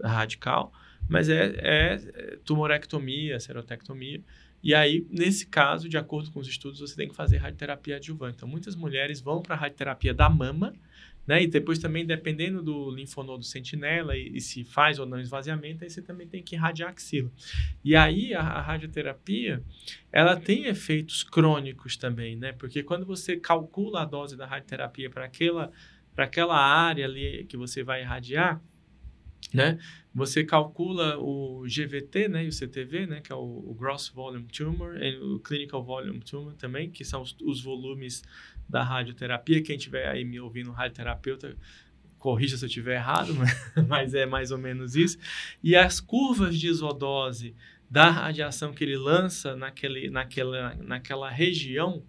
radical, 0.03 0.73
mas 1.09 1.29
é, 1.29 1.55
é 1.59 1.97
tumorectomia, 2.45 3.41
serotectomia. 3.41 4.23
E 4.63 4.75
aí, 4.75 5.07
nesse 5.11 5.47
caso, 5.47 5.89
de 5.89 5.97
acordo 5.97 6.31
com 6.31 6.41
os 6.41 6.49
estudos, 6.49 6.81
você 6.81 6.97
tem 6.97 7.09
que 7.09 7.15
fazer 7.15 7.37
radioterapia 7.37 7.97
adjuvante. 7.97 8.37
Então, 8.37 8.49
muitas 8.49 8.75
mulheres 8.75 9.21
vão 9.21 9.41
para 9.41 9.55
a 9.55 9.59
radioterapia 9.59 10.13
da 10.13 10.29
mama, 10.29 10.75
né? 11.27 11.43
E 11.43 11.47
depois 11.47 11.79
também, 11.79 12.05
dependendo 12.05 12.63
do 12.63 12.91
linfonodo 12.91 13.45
sentinela 13.45 14.17
e, 14.17 14.37
e 14.37 14.41
se 14.41 14.65
faz 14.65 14.99
ou 14.99 15.07
não 15.07 15.21
esvaziamento, 15.21 15.85
aí 15.85 15.91
você 15.91 16.03
também 16.03 16.27
tem 16.27 16.43
que 16.43 16.57
irradiar 16.57 16.89
a 16.89 16.93
axila. 16.93 17.31
E 17.85 17.95
aí, 17.95 18.35
a, 18.35 18.41
a 18.41 18.61
radioterapia, 18.61 19.63
ela 20.11 20.37
tem 20.37 20.65
efeitos 20.65 21.23
crônicos 21.23 21.97
também, 21.97 22.35
né? 22.35 22.53
Porque 22.53 22.83
quando 22.83 23.07
você 23.07 23.37
calcula 23.37 24.03
a 24.03 24.05
dose 24.05 24.37
da 24.37 24.47
radioterapia 24.47 25.09
para 25.09 25.27
aquela, 25.27 25.71
aquela 26.17 26.57
área 26.57 27.05
ali 27.05 27.45
que 27.45 27.57
você 27.57 27.85
vai 27.85 28.01
irradiar, 28.01 28.61
né? 29.53 29.79
Você 30.15 30.45
calcula 30.45 31.17
o 31.19 31.63
GVT, 31.63 32.29
né, 32.29 32.45
e 32.45 32.49
o 32.49 32.53
CTV, 32.53 33.07
né, 33.07 33.21
que 33.21 33.33
é 33.33 33.35
o, 33.35 33.39
o 33.39 33.75
Gross 33.75 34.09
Volume 34.09 34.47
Tumor, 34.47 34.97
e 35.01 35.17
o 35.17 35.39
Clinical 35.39 35.83
Volume 35.83 36.21
Tumor 36.21 36.55
também, 36.55 36.91
que 36.91 37.05
são 37.05 37.23
os, 37.23 37.37
os 37.43 37.63
volumes 37.63 38.23
da 38.69 38.83
radioterapia. 38.83 39.63
Quem 39.63 39.79
tiver 39.79 40.09
aí 40.09 40.25
me 40.25 40.41
ouvindo, 40.41 40.73
radioterapeuta, 40.73 41.57
corrija 42.19 42.57
se 42.57 42.65
eu 42.65 42.67
estiver 42.67 42.97
errado, 42.97 43.35
mas, 43.37 43.87
mas 43.87 44.15
é 44.15 44.27
mais 44.27 44.51
ou 44.51 44.59
menos 44.59 44.97
isso. 44.97 45.19
E 45.63 45.77
as 45.77 46.01
curvas 46.01 46.59
de 46.59 46.69
isodose 46.69 47.55
da 47.91 48.11
radiação 48.11 48.73
que 48.73 48.85
ele 48.85 48.97
lança 48.97 49.57
naquele, 49.57 50.11
naquela, 50.11 50.75
naquela 50.75 51.31
região, 51.31 52.03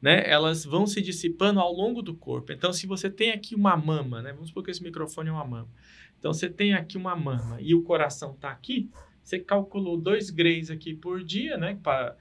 né, 0.00 0.28
elas 0.28 0.64
vão 0.64 0.84
se 0.84 1.00
dissipando 1.00 1.60
ao 1.60 1.72
longo 1.72 2.02
do 2.02 2.14
corpo. 2.14 2.52
Então, 2.52 2.72
se 2.72 2.86
você 2.86 3.08
tem 3.08 3.30
aqui 3.30 3.54
uma 3.54 3.76
mama, 3.76 4.20
né, 4.20 4.32
vamos 4.32 4.48
supor 4.48 4.64
que 4.64 4.70
esse 4.70 4.82
microfone 4.82 5.28
é 5.28 5.32
uma 5.32 5.44
mama. 5.44 5.68
Então, 6.22 6.32
você 6.32 6.48
tem 6.48 6.72
aqui 6.72 6.96
uma 6.96 7.16
mama 7.16 7.60
e 7.60 7.74
o 7.74 7.82
coração 7.82 8.30
está 8.30 8.48
aqui, 8.48 8.88
você 9.24 9.40
calculou 9.40 9.96
2 9.96 10.30
grays 10.30 10.70
aqui 10.70 10.94
por 10.94 11.24
dia, 11.24 11.56
né, 11.56 11.76
para 11.82 12.16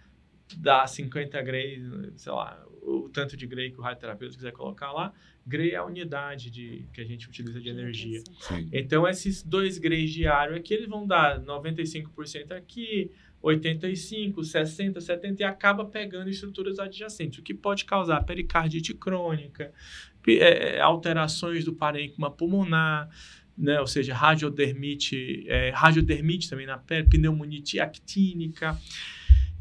dar 0.58 0.88
50 0.88 1.40
grays, 1.44 1.84
sei 2.16 2.32
lá, 2.32 2.66
o 2.82 3.08
tanto 3.10 3.38
de 3.38 3.46
gray 3.46 3.70
que 3.70 3.78
o 3.78 3.84
radioterapeuta 3.84 4.36
quiser 4.36 4.54
colocar 4.54 4.92
lá. 4.92 5.14
Gray 5.46 5.70
é 5.70 5.76
a 5.76 5.86
unidade 5.86 6.50
de, 6.50 6.88
que 6.92 7.00
a 7.00 7.06
gente 7.06 7.28
utiliza 7.28 7.62
de 7.62 7.70
energia. 7.70 8.24
Sim. 8.40 8.70
Então, 8.74 9.08
esses 9.08 9.44
2 9.44 9.78
grays 9.78 10.10
diários 10.10 10.58
aqui, 10.58 10.74
eles 10.74 10.90
vão 10.90 11.06
dar 11.06 11.40
95% 11.40 12.54
aqui, 12.54 13.12
85, 13.40 14.44
60, 14.44 15.00
70 15.00 15.42
e 15.42 15.46
acaba 15.46 15.86
pegando 15.86 16.28
estruturas 16.28 16.80
adjacentes, 16.80 17.38
o 17.38 17.44
que 17.44 17.54
pode 17.54 17.86
causar 17.86 18.24
pericardite 18.24 18.96
crônica, 18.96 19.72
é, 20.28 20.80
alterações 20.80 21.66
do 21.66 21.74
parênquima 21.74 22.32
pulmonar, 22.32 23.10
né, 23.58 23.80
ou 23.80 23.88
seja, 23.88 24.14
radiodermite, 24.14 25.46
é, 25.48 25.70
radiodermite 25.70 26.50
também 26.50 26.66
na 26.66 26.78
pele, 26.78 27.08
pneumonite 27.08 27.80
actínica. 27.80 28.78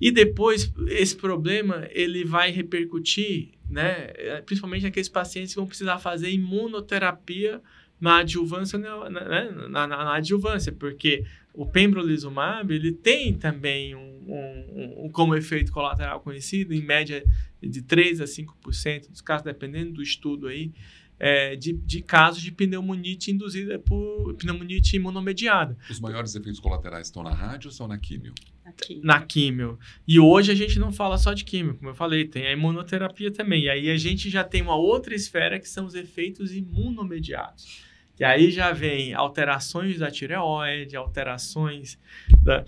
E 0.00 0.10
depois 0.10 0.72
esse 0.88 1.14
problema 1.14 1.86
ele 1.90 2.24
vai 2.24 2.50
repercutir, 2.50 3.50
né, 3.68 4.08
principalmente 4.46 4.84
naqueles 4.84 5.08
pacientes 5.08 5.52
que 5.52 5.60
vão 5.60 5.66
precisar 5.66 5.98
fazer 5.98 6.30
imunoterapia 6.30 7.60
na 8.00 8.18
adjuvância, 8.18 8.78
né, 8.78 8.88
na, 9.10 9.68
na, 9.68 9.86
na, 9.86 10.14
adjuvância, 10.14 10.72
porque 10.72 11.24
o 11.52 11.66
pembrolizumab 11.66 12.74
ele 12.74 12.92
tem 12.92 13.34
também 13.34 13.94
um, 13.94 14.24
um, 14.26 15.04
um, 15.04 15.10
como 15.10 15.34
efeito 15.34 15.70
colateral 15.70 16.20
conhecido, 16.20 16.72
em 16.72 16.80
média 16.80 17.22
de 17.62 17.82
3 17.82 18.22
a 18.22 18.24
5% 18.24 19.10
dos 19.10 19.20
casos, 19.20 19.44
dependendo 19.44 19.92
do 19.92 20.02
estudo 20.02 20.46
aí, 20.46 20.72
é, 21.20 21.54
de, 21.54 21.74
de, 21.74 22.00
casos 22.00 22.42
de 22.42 22.50
pneumonite 22.50 23.30
induzida 23.30 23.78
por 23.78 24.34
pneumonite 24.34 24.96
imunomediada. 24.96 25.76
Os 25.90 26.00
maiores 26.00 26.34
efeitos 26.34 26.58
colaterais 26.58 27.08
estão 27.08 27.22
na 27.22 27.34
rádio 27.34 27.68
ou 27.68 27.72
são 27.72 27.86
na 27.86 27.98
químio? 27.98 28.32
Na 28.64 28.72
químio. 28.72 29.04
na 29.04 29.20
químio. 29.20 29.78
E 30.08 30.18
hoje 30.18 30.50
a 30.50 30.54
gente 30.54 30.78
não 30.78 30.90
fala 30.90 31.18
só 31.18 31.34
de 31.34 31.44
químio, 31.44 31.74
como 31.74 31.90
eu 31.90 31.94
falei, 31.94 32.26
tem 32.26 32.46
a 32.46 32.52
imunoterapia 32.52 33.30
também. 33.30 33.64
E 33.64 33.68
aí 33.68 33.90
a 33.90 33.96
gente 33.96 34.30
já 34.30 34.42
tem 34.42 34.62
uma 34.62 34.74
outra 34.74 35.14
esfera 35.14 35.60
que 35.60 35.68
são 35.68 35.84
os 35.84 35.94
efeitos 35.94 36.54
imunomediados. 36.54 37.84
E 38.18 38.24
aí 38.24 38.50
já 38.50 38.72
vem 38.72 39.12
alterações 39.12 39.98
da 39.98 40.10
tireoide, 40.10 40.96
alterações 40.96 41.98
da 42.42 42.64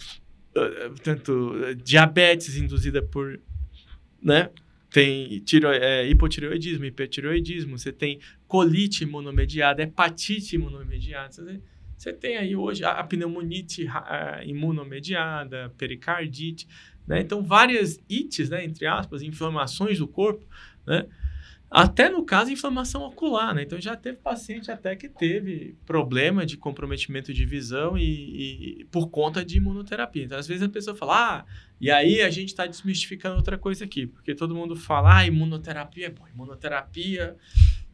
tanto 1.02 1.74
diabetes 1.82 2.56
induzida 2.56 3.02
por, 3.02 3.40
né? 4.22 4.50
Tem 4.92 5.40
tiro, 5.40 5.68
é, 5.68 6.06
hipotireoidismo, 6.06 6.84
hipertireoidismo, 6.84 7.78
você 7.78 7.92
tem 7.92 8.20
colite 8.46 9.04
imunomediada, 9.04 9.82
hepatite 9.82 10.56
imunomediada. 10.56 11.32
Você, 11.32 11.60
você 11.96 12.12
tem 12.12 12.36
aí 12.36 12.54
hoje 12.54 12.84
a, 12.84 12.90
a 12.90 13.04
pneumonite 13.04 13.86
a, 13.88 14.42
imunomediada, 14.44 15.72
pericardite, 15.78 16.68
né? 17.06 17.20
Então, 17.20 17.42
várias 17.42 17.98
ites, 18.08 18.50
né, 18.50 18.64
entre 18.64 18.86
aspas, 18.86 19.22
inflamações 19.22 19.98
do 19.98 20.06
corpo, 20.06 20.46
né? 20.86 21.06
Até 21.74 22.10
no 22.10 22.22
caso, 22.22 22.50
inflamação 22.52 23.02
ocular, 23.02 23.54
né? 23.54 23.62
Então 23.62 23.80
já 23.80 23.96
teve 23.96 24.18
paciente 24.18 24.70
até 24.70 24.94
que 24.94 25.08
teve 25.08 25.74
problema 25.86 26.44
de 26.44 26.58
comprometimento 26.58 27.32
de 27.32 27.46
visão 27.46 27.96
e, 27.96 28.80
e 28.80 28.84
por 28.90 29.08
conta 29.08 29.42
de 29.42 29.56
imunoterapia. 29.56 30.24
Então, 30.24 30.38
às 30.38 30.46
vezes 30.46 30.62
a 30.62 30.68
pessoa 30.68 30.94
fala, 30.94 31.38
ah, 31.38 31.44
e 31.80 31.90
aí 31.90 32.20
a 32.20 32.28
gente 32.28 32.48
está 32.48 32.66
desmistificando 32.66 33.36
outra 33.36 33.56
coisa 33.56 33.86
aqui, 33.86 34.06
porque 34.06 34.34
todo 34.34 34.54
mundo 34.54 34.76
fala, 34.76 35.16
ah, 35.16 35.26
imunoterapia 35.26 36.06
é 36.08 36.10
bom, 36.10 36.28
imunoterapia. 36.28 37.36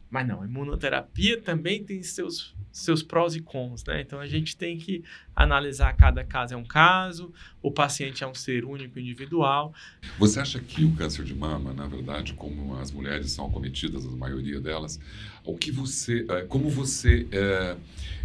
Mas 0.09 0.27
não, 0.27 0.43
imunoterapia 0.43 1.39
também 1.39 1.83
tem 1.83 2.01
seus 2.01 2.55
seus 2.71 3.01
prós 3.01 3.35
e 3.35 3.41
cons, 3.41 3.83
né? 3.85 4.01
Então 4.01 4.19
a 4.19 4.27
gente 4.27 4.55
tem 4.55 4.77
que 4.77 5.03
analisar 5.35 5.91
cada 5.93 6.23
caso 6.23 6.53
é 6.53 6.57
um 6.57 6.63
caso, 6.63 7.33
o 7.61 7.71
paciente 7.71 8.23
é 8.23 8.27
um 8.27 8.33
ser 8.33 8.63
único, 8.63 8.99
individual. 8.99 9.73
Você 10.17 10.39
acha 10.39 10.59
que 10.59 10.85
o 10.85 10.95
câncer 10.95 11.25
de 11.25 11.33
mama, 11.33 11.73
na 11.73 11.87
verdade, 11.87 12.33
como 12.33 12.75
as 12.77 12.91
mulheres 12.91 13.31
são 13.31 13.47
acometidas, 13.47 14.05
a 14.05 14.11
maioria 14.11 14.61
delas, 14.61 14.99
o 15.43 15.57
que 15.57 15.71
você, 15.71 16.25
eh, 16.29 16.45
como 16.47 16.69
você 16.69 17.27
é, 17.31 17.75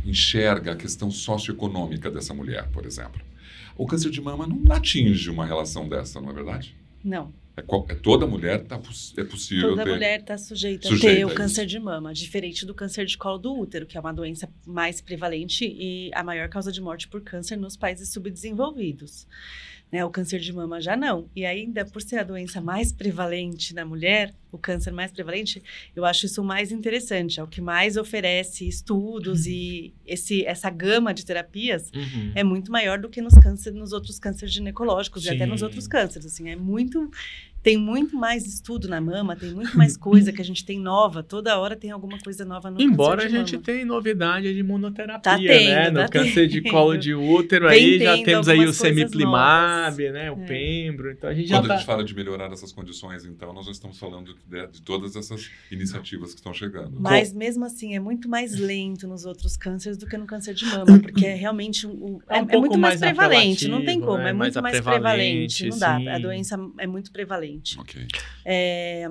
enxerga 0.05 0.73
a 0.73 0.77
questão 0.77 1.11
socioeconômica 1.11 2.11
dessa 2.11 2.35
mulher, 2.35 2.69
por 2.69 2.85
exemplo? 2.85 3.21
O 3.77 3.87
câncer 3.87 4.11
de 4.11 4.21
mama 4.21 4.47
não 4.47 4.73
atinge 4.73 5.31
uma 5.31 5.47
relação 5.47 5.89
dessa, 5.89 6.21
não 6.21 6.31
é 6.31 6.33
verdade? 6.33 6.77
Não. 7.05 7.33
É, 7.57 7.93
é, 7.93 7.95
toda 7.95 8.27
mulher 8.27 8.65
tá, 8.65 8.81
é 9.17 9.25
possível 9.25 9.71
toda 9.71 9.85
ter... 9.85 9.91
mulher 9.93 10.21
está 10.21 10.37
sujeita, 10.37 10.89
sujeita, 10.89 11.13
a 11.13 11.17
ter 11.17 11.25
o 11.25 11.35
câncer 11.37 11.67
de 11.67 11.79
mama, 11.79 12.13
diferente 12.13 12.67
do 12.67 12.75
câncer 12.75 13.07
de 13.07 13.17
colo 13.17 13.39
do 13.39 13.57
útero, 13.57 13.87
que 13.87 13.97
é 13.97 14.01
uma 14.01 14.13
doença 14.13 14.49
mais 14.67 15.01
prevalente 15.01 15.65
e 15.65 16.11
a 16.15 16.25
maior 16.25 16.49
causa 16.49 16.73
de 16.73 16.81
morte 16.81 17.07
por 17.07 17.21
câncer 17.21 17.57
nos 17.57 17.77
países 17.77 18.09
subdesenvolvidos. 18.09 19.29
Né? 19.91 20.05
O 20.05 20.11
câncer 20.11 20.41
de 20.41 20.53
mama 20.53 20.81
já 20.81 20.97
não. 20.97 21.29
E 21.37 21.47
ainda 21.47 21.85
por 21.85 22.03
ser 22.03 22.19
a 22.19 22.23
doença 22.23 22.61
mais 22.61 22.93
prevalente 22.93 23.75
na 23.75 23.85
mulher, 23.85 24.35
o 24.51 24.59
câncer 24.59 24.93
mais 24.93 25.13
prevalente, 25.13 25.63
eu 25.95 26.05
acho 26.05 26.27
isso 26.27 26.43
mais 26.43 26.73
interessante. 26.73 27.39
É 27.39 27.43
o 27.43 27.47
que 27.47 27.61
mais 27.61 27.97
oferece 27.97 28.67
estudos 28.67 29.47
uhum. 29.47 29.53
e 29.53 29.95
esse, 30.07 30.45
essa 30.45 30.69
gama 30.71 31.15
de 31.15 31.25
terapias 31.25 31.91
uhum. 31.95 32.33
é 32.35 32.43
muito 32.43 32.73
maior 32.73 32.99
do 32.99 33.09
que 33.09 33.21
nos, 33.21 33.35
câncer, 33.35 33.73
nos 33.73 33.93
outros 33.93 34.19
cânceres 34.19 34.53
ginecológicos 34.53 35.23
Sim. 35.23 35.31
e 35.31 35.35
até 35.35 35.47
nos 35.47 35.63
outros 35.63 35.87
cânceres. 35.87 36.27
Assim, 36.27 36.49
é 36.51 36.57
muito 36.57 37.11
tem 37.65 37.79
muito 37.79 38.15
mais 38.15 38.47
estudo 38.47 38.87
na 38.89 39.01
mama, 39.01 39.35
tem 39.35 39.51
muito 39.51 39.75
mais 39.77 39.97
coisa 39.97 40.31
que 40.31 40.43
a 40.43 40.45
gente 40.45 40.67
tem 40.67 40.79
nova. 40.79 41.23
Toda 41.23 41.59
hora 41.59 41.75
tem 41.75 41.91
alguma 41.91 42.19
coisa 42.19 42.45
nova 42.45 42.71
no 42.71 42.79
Embora 42.79 43.25
a 43.25 43.29
gente 43.29 43.57
tenha 43.57 43.87
novidade 43.87 44.53
de 44.53 44.61
imunoterapia, 44.61 45.19
tá 45.23 45.39
tendo, 45.39 45.71
né? 45.71 45.91
No 45.91 46.01
tá 46.01 46.09
câncer 46.11 46.47
tendo. 46.47 46.51
de 46.51 46.61
colo 46.71 46.95
de 46.95 47.15
útero, 47.15 47.67
aí 47.67 47.99
já 47.99 48.23
temos 48.23 48.49
aí 48.49 48.67
o 48.67 48.73
semiplimab, 48.75 50.11
né? 50.11 50.31
O 50.31 50.43
é. 50.43 50.47
pembro. 50.47 51.11
Então 51.11 51.31
a 51.31 51.33
gente 51.33 51.49
Quando 51.49 51.67
já 51.67 51.73
a 51.73 51.77
gente 51.79 51.87
tá... 51.87 51.93
fala 51.93 52.05
de 52.05 52.15
melhorar 52.15 52.53
essas 52.53 52.71
condições, 52.71 53.25
então, 53.25 53.51
nós 53.55 53.67
estamos 53.67 53.99
falando 53.99 54.37
de, 54.47 54.67
de 54.67 54.83
todas 54.83 55.17
essas 55.17 55.51
iniciativas 55.71 56.35
que 56.35 56.41
estão 56.41 56.53
chegando. 56.53 57.01
Mas 57.01 57.33
Com... 57.33 57.39
mesmo 57.39 57.65
assim, 57.65 57.97
é 57.97 57.99
muito 57.99 58.29
mais 58.29 58.59
lento 58.59 59.09
nos 59.09 59.25
outros 59.25 59.57
cânceres 59.57 59.97
do 59.97 60.07
que 60.07 60.19
no 60.19 60.27
câncer 60.27 60.53
de 60.53 60.67
mama, 60.67 60.99
porque 61.01 61.25
é 61.25 61.35
realmente 61.35 61.87
um, 61.87 62.21
é, 62.29 62.41
é, 62.41 62.43
um 62.43 62.47
é 62.51 62.57
muito 62.59 62.79
mais, 62.79 63.01
mais 63.01 63.17
prevalente, 63.17 63.69
não 63.69 63.83
tem 63.83 63.99
como, 64.03 64.19
né? 64.19 64.29
é 64.29 64.33
muito 64.35 64.61
mais, 64.61 64.75
mais 64.79 64.85
prevalente, 64.85 65.67
não 65.67 65.79
dá. 65.79 65.97
A 66.15 66.19
doença 66.19 66.61
é 66.79 66.87
muito 66.87 67.11
prevalente. 67.11 67.54
Ok. 67.79 68.07
É... 68.45 69.09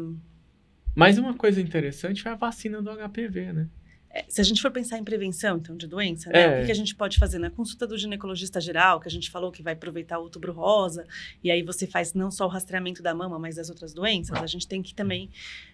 Mas 0.96 1.18
uma 1.18 1.34
coisa 1.34 1.60
interessante 1.62 2.28
é 2.28 2.32
a 2.32 2.36
vacina 2.36 2.82
do 2.82 2.92
HPV, 2.92 3.54
né? 3.54 3.70
É, 4.14 4.26
se 4.30 4.40
a 4.40 4.44
gente 4.44 4.62
for 4.62 4.70
pensar 4.70 5.00
em 5.00 5.04
prevenção, 5.04 5.58
então, 5.58 5.76
de 5.76 5.88
doença, 5.88 6.30
né, 6.30 6.44
é. 6.44 6.48
o 6.48 6.60
que, 6.60 6.66
que, 6.68 6.72
a 6.72 6.76
gente 6.76 6.94
pode 6.94 7.18
fazer 7.18 7.40
na 7.40 7.50
consulta 7.50 7.88
do 7.88 7.98
ginecologista 7.98 8.62
geral, 8.62 9.00
que 9.00 9.08
a 9.08 9.12
gente 9.12 9.32
falou 9.32 9.52
que 9.52 9.64
vai 9.64 9.74
aproveitar 9.74 10.20
o 10.20 10.22
outubro 10.22 10.54
rosa, 10.54 11.08
e 11.44 11.50
aí 11.50 11.64
você 11.64 11.88
faz 11.88 12.14
não 12.14 12.30
só 12.30 12.46
o 12.46 12.48
rastreamento 12.48 13.02
da 13.02 13.16
mama, 13.16 13.40
mas 13.40 13.56
das 13.56 13.70
outras 13.70 13.92
doenças, 13.92 14.40
a 14.40 14.46
gente 14.46 14.68
tem 14.68 14.84
que 14.84 14.94
também 14.94 15.32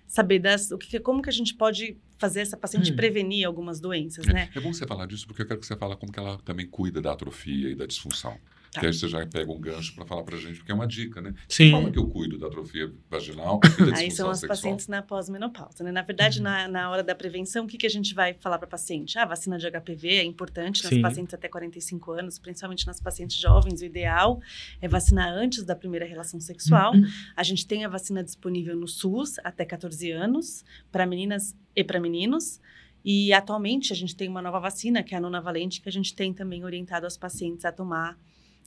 saber 0.08 0.40
das, 0.40 0.72
o 0.72 0.78
que, 0.78 1.02
como 1.02 1.22
que 1.22 1.30
a 1.30 1.34
gente 1.34 1.54
pode 1.54 1.98
fazer 2.18 2.40
essa 2.40 2.56
paciente 2.56 2.94
hum. 2.94 2.96
prevenir 2.96 3.46
algumas 3.46 3.82
doenças, 3.82 4.26
é, 4.26 4.32
né? 4.32 4.50
É 4.56 4.60
bom 4.62 4.72
você 4.72 4.88
falar 4.88 5.06
disso, 5.06 5.28
porque 5.28 5.42
eu 5.42 5.46
quero 5.46 5.60
que 5.60 5.66
você 5.66 5.76
fale 5.76 5.98
como 5.98 6.10
que 6.10 6.20
ela 6.20 6.38
também 6.46 6.66
cuida 6.66 7.02
da 7.02 7.12
atrofia 7.12 7.70
e 7.70 7.76
da 7.76 7.86
disfunção. 7.86 8.40
Tá. 8.72 8.82
Que 8.82 8.88
aí 8.88 8.94
você 8.94 9.08
já 9.08 9.26
pega 9.26 9.52
um 9.52 9.60
gancho 9.60 9.96
para 9.96 10.06
falar 10.06 10.24
para 10.24 10.36
a 10.36 10.40
gente, 10.40 10.58
porque 10.58 10.72
é 10.72 10.76
uma 10.76 10.88
dica, 10.88 11.20
né? 11.22 11.34
Sim. 11.48 11.72
Como 11.72 11.92
que 11.92 11.98
eu 11.98 12.08
cuido 12.08 12.38
da 12.38 12.48
atrofia 12.48 12.92
vaginal 13.10 13.60
e 13.80 13.92
da 13.92 13.98
Aí 13.98 14.12
são 14.12 14.30
as 14.30 14.40
sexual? 14.40 14.58
pacientes 14.58 14.88
na 14.88 15.02
pós-menopausa, 15.02 15.84
né? 15.84 15.92
Na 15.92 16.04
verdade, 16.04 16.38
uhum. 16.38 16.44
na, 16.44 16.68
na 16.68 16.90
hora 16.92 17.04
da 17.04 17.16
prevenção, 17.16 17.66
o 17.66 17.68
que, 17.68 17.78
que 17.78 17.88
a 17.88 17.90
gente 17.90 18.14
vai 18.14 18.34
falar 18.36 18.60
para 18.60 18.68
a 18.68 18.70
paciente? 18.70 19.18
Ah, 19.18 19.24
a 19.24 19.26
vacina 19.26 19.58
de 19.58 19.70
HPV 19.70 20.08
é 20.10 20.24
importante 20.24 20.84
nas 20.84 20.94
Sim. 20.94 21.02
pacientes 21.02 21.34
até 21.34 21.48
45 21.48 22.12
anos, 22.12 22.38
principalmente 22.38 22.86
nas 22.86 23.00
pacientes 23.00 23.38
jovens. 23.38 23.82
O 23.82 23.86
ideal 23.86 24.40
é 24.80 24.88
vacinar 24.88 25.30
antes 25.30 25.64
da 25.64 25.76
primeira 25.76 26.06
relação 26.06 26.40
sexual. 26.40 26.94
Uhum. 26.94 27.06
A 27.36 27.44
gente 27.44 27.66
tem 27.66 27.86
a 27.86 27.90
vacina 27.90 28.24
disponível 28.24 28.76
no 28.76 28.88
SUS 28.88 29.40
até 29.44 29.66
14 29.66 30.12
anos, 30.12 30.64
para 30.92 31.06
meninas 31.06 31.56
e 31.76 31.84
para 31.84 32.00
meninos. 32.00 32.62
E 33.04 33.32
atualmente 33.34 33.94
a 33.94 33.96
gente 33.96 34.16
tem 34.16 34.28
uma 34.28 34.42
nova 34.42 34.60
vacina, 34.60 35.02
que 35.02 35.16
é 35.16 35.18
a 35.18 35.22
nona 35.22 35.42
valente, 35.42 35.82
que 35.82 35.90
a 35.90 35.92
gente 35.92 36.14
tem 36.14 36.34
também 36.34 36.64
orientado 36.64 37.08
as 37.08 37.18
pacientes 37.18 37.66
a 37.66 37.72
tomar 37.72 38.18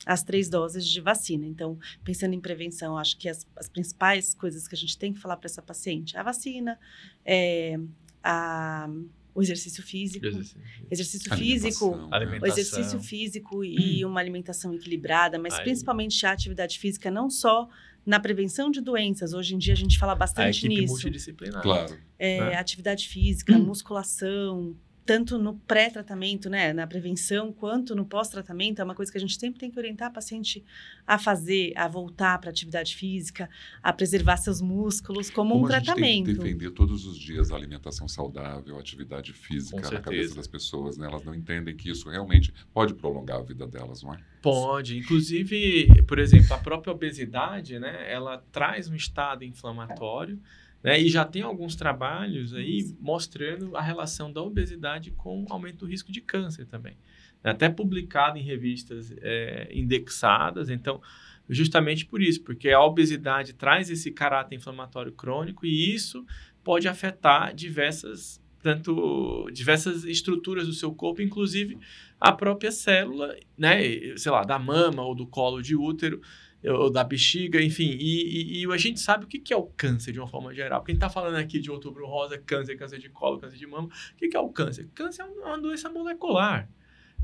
as 0.06 0.22
três 0.22 0.48
doses 0.48 0.86
de 0.86 1.00
vacina. 1.00 1.46
Então, 1.46 1.78
pensando 2.04 2.34
em 2.34 2.40
prevenção, 2.40 2.96
acho 2.96 3.16
que 3.16 3.28
as, 3.28 3.46
as 3.56 3.68
principais 3.68 4.34
coisas 4.34 4.66
que 4.66 4.74
a 4.74 4.78
gente 4.78 4.98
tem 4.98 5.12
que 5.12 5.20
falar 5.20 5.36
para 5.36 5.46
essa 5.46 5.62
paciente 5.62 6.16
é 6.16 6.20
a 6.20 6.22
vacina, 6.22 6.78
é, 7.24 7.78
a, 8.22 8.88
o 9.34 9.40
exercício 9.40 9.82
físico, 9.82 10.26
exercício, 10.26 10.60
exercício 10.90 11.36
físico, 11.36 12.08
alimentação. 12.10 12.42
o 12.42 12.46
exercício 12.46 13.00
físico 13.00 13.64
e 13.64 14.04
hum. 14.04 14.10
uma 14.10 14.20
alimentação 14.20 14.74
equilibrada, 14.74 15.38
mas 15.38 15.54
Aí. 15.54 15.64
principalmente 15.64 16.24
a 16.26 16.32
atividade 16.32 16.78
física, 16.78 17.10
não 17.10 17.30
só 17.30 17.68
na 18.04 18.18
prevenção 18.18 18.70
de 18.70 18.80
doenças. 18.80 19.32
Hoje 19.32 19.54
em 19.54 19.58
dia 19.58 19.72
a 19.72 19.76
gente 19.76 19.98
fala 19.98 20.14
bastante 20.14 20.46
a 20.46 20.50
equipe 20.50 20.80
nisso. 20.80 20.92
multidisciplinar. 20.92 21.62
Claro. 21.62 21.96
É, 22.18 22.40
né? 22.40 22.56
Atividade 22.56 23.08
física, 23.08 23.54
hum. 23.54 23.64
musculação, 23.64 24.76
tanto 25.04 25.38
no 25.38 25.54
pré-tratamento, 25.54 26.48
né, 26.48 26.72
na 26.72 26.86
prevenção, 26.86 27.52
quanto 27.52 27.94
no 27.94 28.04
pós-tratamento, 28.04 28.80
é 28.80 28.84
uma 28.84 28.94
coisa 28.94 29.10
que 29.10 29.18
a 29.18 29.20
gente 29.20 29.38
sempre 29.38 29.58
tem 29.58 29.70
que 29.70 29.78
orientar 29.78 30.08
a 30.08 30.10
paciente 30.10 30.64
a 31.06 31.18
fazer, 31.18 31.72
a 31.76 31.88
voltar 31.88 32.38
para 32.38 32.50
a 32.50 32.52
atividade 32.52 32.94
física, 32.94 33.50
a 33.82 33.92
preservar 33.92 34.36
seus 34.36 34.60
músculos 34.60 35.28
como, 35.28 35.50
como 35.50 35.64
um 35.64 35.68
tratamento. 35.68 36.26
tem 36.26 36.34
que 36.34 36.40
defender 36.40 36.70
todos 36.70 37.04
os 37.04 37.18
dias 37.18 37.50
a 37.50 37.56
alimentação 37.56 38.06
saudável, 38.06 38.76
a 38.76 38.80
atividade 38.80 39.32
física 39.32 39.90
na 39.90 40.00
cabeça 40.00 40.34
das 40.34 40.46
pessoas, 40.46 40.96
né? 40.96 41.06
Elas 41.06 41.24
não 41.24 41.34
entendem 41.34 41.74
que 41.74 41.90
isso 41.90 42.08
realmente 42.08 42.54
pode 42.72 42.94
prolongar 42.94 43.38
a 43.38 43.42
vida 43.42 43.66
delas, 43.66 44.02
não 44.02 44.14
é? 44.14 44.18
Pode. 44.40 44.98
Inclusive, 44.98 46.02
por 46.06 46.18
exemplo, 46.18 46.54
a 46.54 46.58
própria 46.58 46.92
obesidade, 46.92 47.78
né, 47.78 48.12
ela 48.12 48.42
traz 48.50 48.88
um 48.88 48.94
estado 48.94 49.44
inflamatório 49.44 50.40
né? 50.82 51.00
E 51.00 51.08
já 51.08 51.24
tem 51.24 51.42
alguns 51.42 51.76
trabalhos 51.76 52.52
aí 52.54 52.94
mostrando 53.00 53.76
a 53.76 53.80
relação 53.80 54.32
da 54.32 54.42
obesidade 54.42 55.10
com 55.12 55.44
o 55.44 55.52
aumento 55.52 55.78
do 55.78 55.86
risco 55.86 56.10
de 56.10 56.20
câncer 56.20 56.66
também. 56.66 56.96
Até 57.42 57.68
publicado 57.68 58.38
em 58.38 58.42
revistas 58.42 59.12
é, 59.20 59.68
indexadas. 59.72 60.70
Então, 60.70 61.00
justamente 61.48 62.06
por 62.06 62.22
isso, 62.22 62.42
porque 62.42 62.70
a 62.70 62.80
obesidade 62.80 63.52
traz 63.52 63.90
esse 63.90 64.10
caráter 64.10 64.56
inflamatório 64.56 65.12
crônico 65.12 65.66
e 65.66 65.94
isso 65.94 66.24
pode 66.62 66.88
afetar 66.88 67.54
diversas 67.54 68.40
tanto 68.62 69.50
diversas 69.52 70.04
estruturas 70.04 70.68
do 70.68 70.72
seu 70.72 70.94
corpo, 70.94 71.20
inclusive 71.20 71.76
a 72.20 72.30
própria 72.30 72.70
célula, 72.70 73.36
né, 73.58 73.80
sei 74.16 74.30
lá, 74.30 74.44
da 74.44 74.56
mama 74.56 75.02
ou 75.02 75.16
do 75.16 75.26
colo 75.26 75.60
de 75.60 75.74
útero, 75.74 76.20
ou 76.64 76.90
da 76.90 77.02
bexiga, 77.02 77.60
enfim. 77.60 77.96
E, 77.98 78.60
e, 78.60 78.64
e, 78.64 78.72
a 78.72 78.76
gente 78.76 79.00
sabe 79.00 79.24
o 79.24 79.28
que, 79.28 79.52
é 79.52 79.56
o 79.56 79.64
câncer 79.64 80.12
de 80.12 80.18
uma 80.18 80.28
forma 80.28 80.54
geral. 80.54 80.80
Porque 80.80 80.92
a 80.92 80.94
gente 80.94 81.04
está 81.04 81.10
falando 81.10 81.36
aqui 81.36 81.58
de 81.58 81.70
outubro 81.70 82.06
rosa, 82.06 82.38
câncer, 82.38 82.76
câncer 82.76 82.98
de 82.98 83.08
colo, 83.08 83.38
câncer 83.38 83.56
de 83.56 83.66
mama. 83.66 83.88
O 83.88 84.16
que, 84.16 84.28
que 84.28 84.36
é 84.36 84.40
o 84.40 84.48
câncer? 84.48 84.88
Câncer 84.94 85.22
é 85.22 85.24
uma 85.24 85.58
doença 85.58 85.88
molecular. 85.90 86.68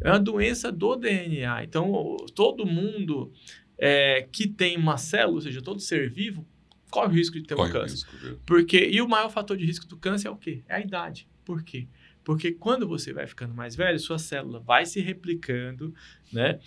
É 0.00 0.10
uma 0.10 0.20
doença 0.20 0.72
do 0.72 0.96
DNA. 0.96 1.64
Então, 1.64 2.16
todo 2.34 2.66
mundo 2.66 3.32
é, 3.78 4.28
que 4.32 4.48
tem 4.48 4.76
uma 4.76 4.96
célula, 4.96 5.36
ou 5.36 5.40
seja, 5.40 5.62
todo 5.62 5.80
ser 5.80 6.10
vivo, 6.10 6.46
corre 6.90 7.08
o 7.08 7.10
risco 7.12 7.38
de 7.38 7.46
ter 7.46 7.54
corre 7.54 7.70
um 7.70 7.72
câncer. 7.72 8.06
Risco, 8.06 8.40
Porque, 8.44 8.88
e 8.90 9.00
o 9.00 9.08
maior 9.08 9.30
fator 9.30 9.56
de 9.56 9.64
risco 9.64 9.86
do 9.86 9.96
câncer 9.96 10.28
é 10.28 10.30
o 10.30 10.36
quê? 10.36 10.62
É 10.68 10.76
a 10.76 10.80
idade. 10.80 11.28
Por 11.44 11.62
quê? 11.62 11.88
Porque 12.28 12.52
quando 12.52 12.86
você 12.86 13.10
vai 13.10 13.26
ficando 13.26 13.54
mais 13.54 13.74
velho, 13.74 13.98
sua 13.98 14.18
célula 14.18 14.60
vai 14.60 14.84
se 14.84 15.00
replicando, 15.00 15.94
né? 16.30 16.60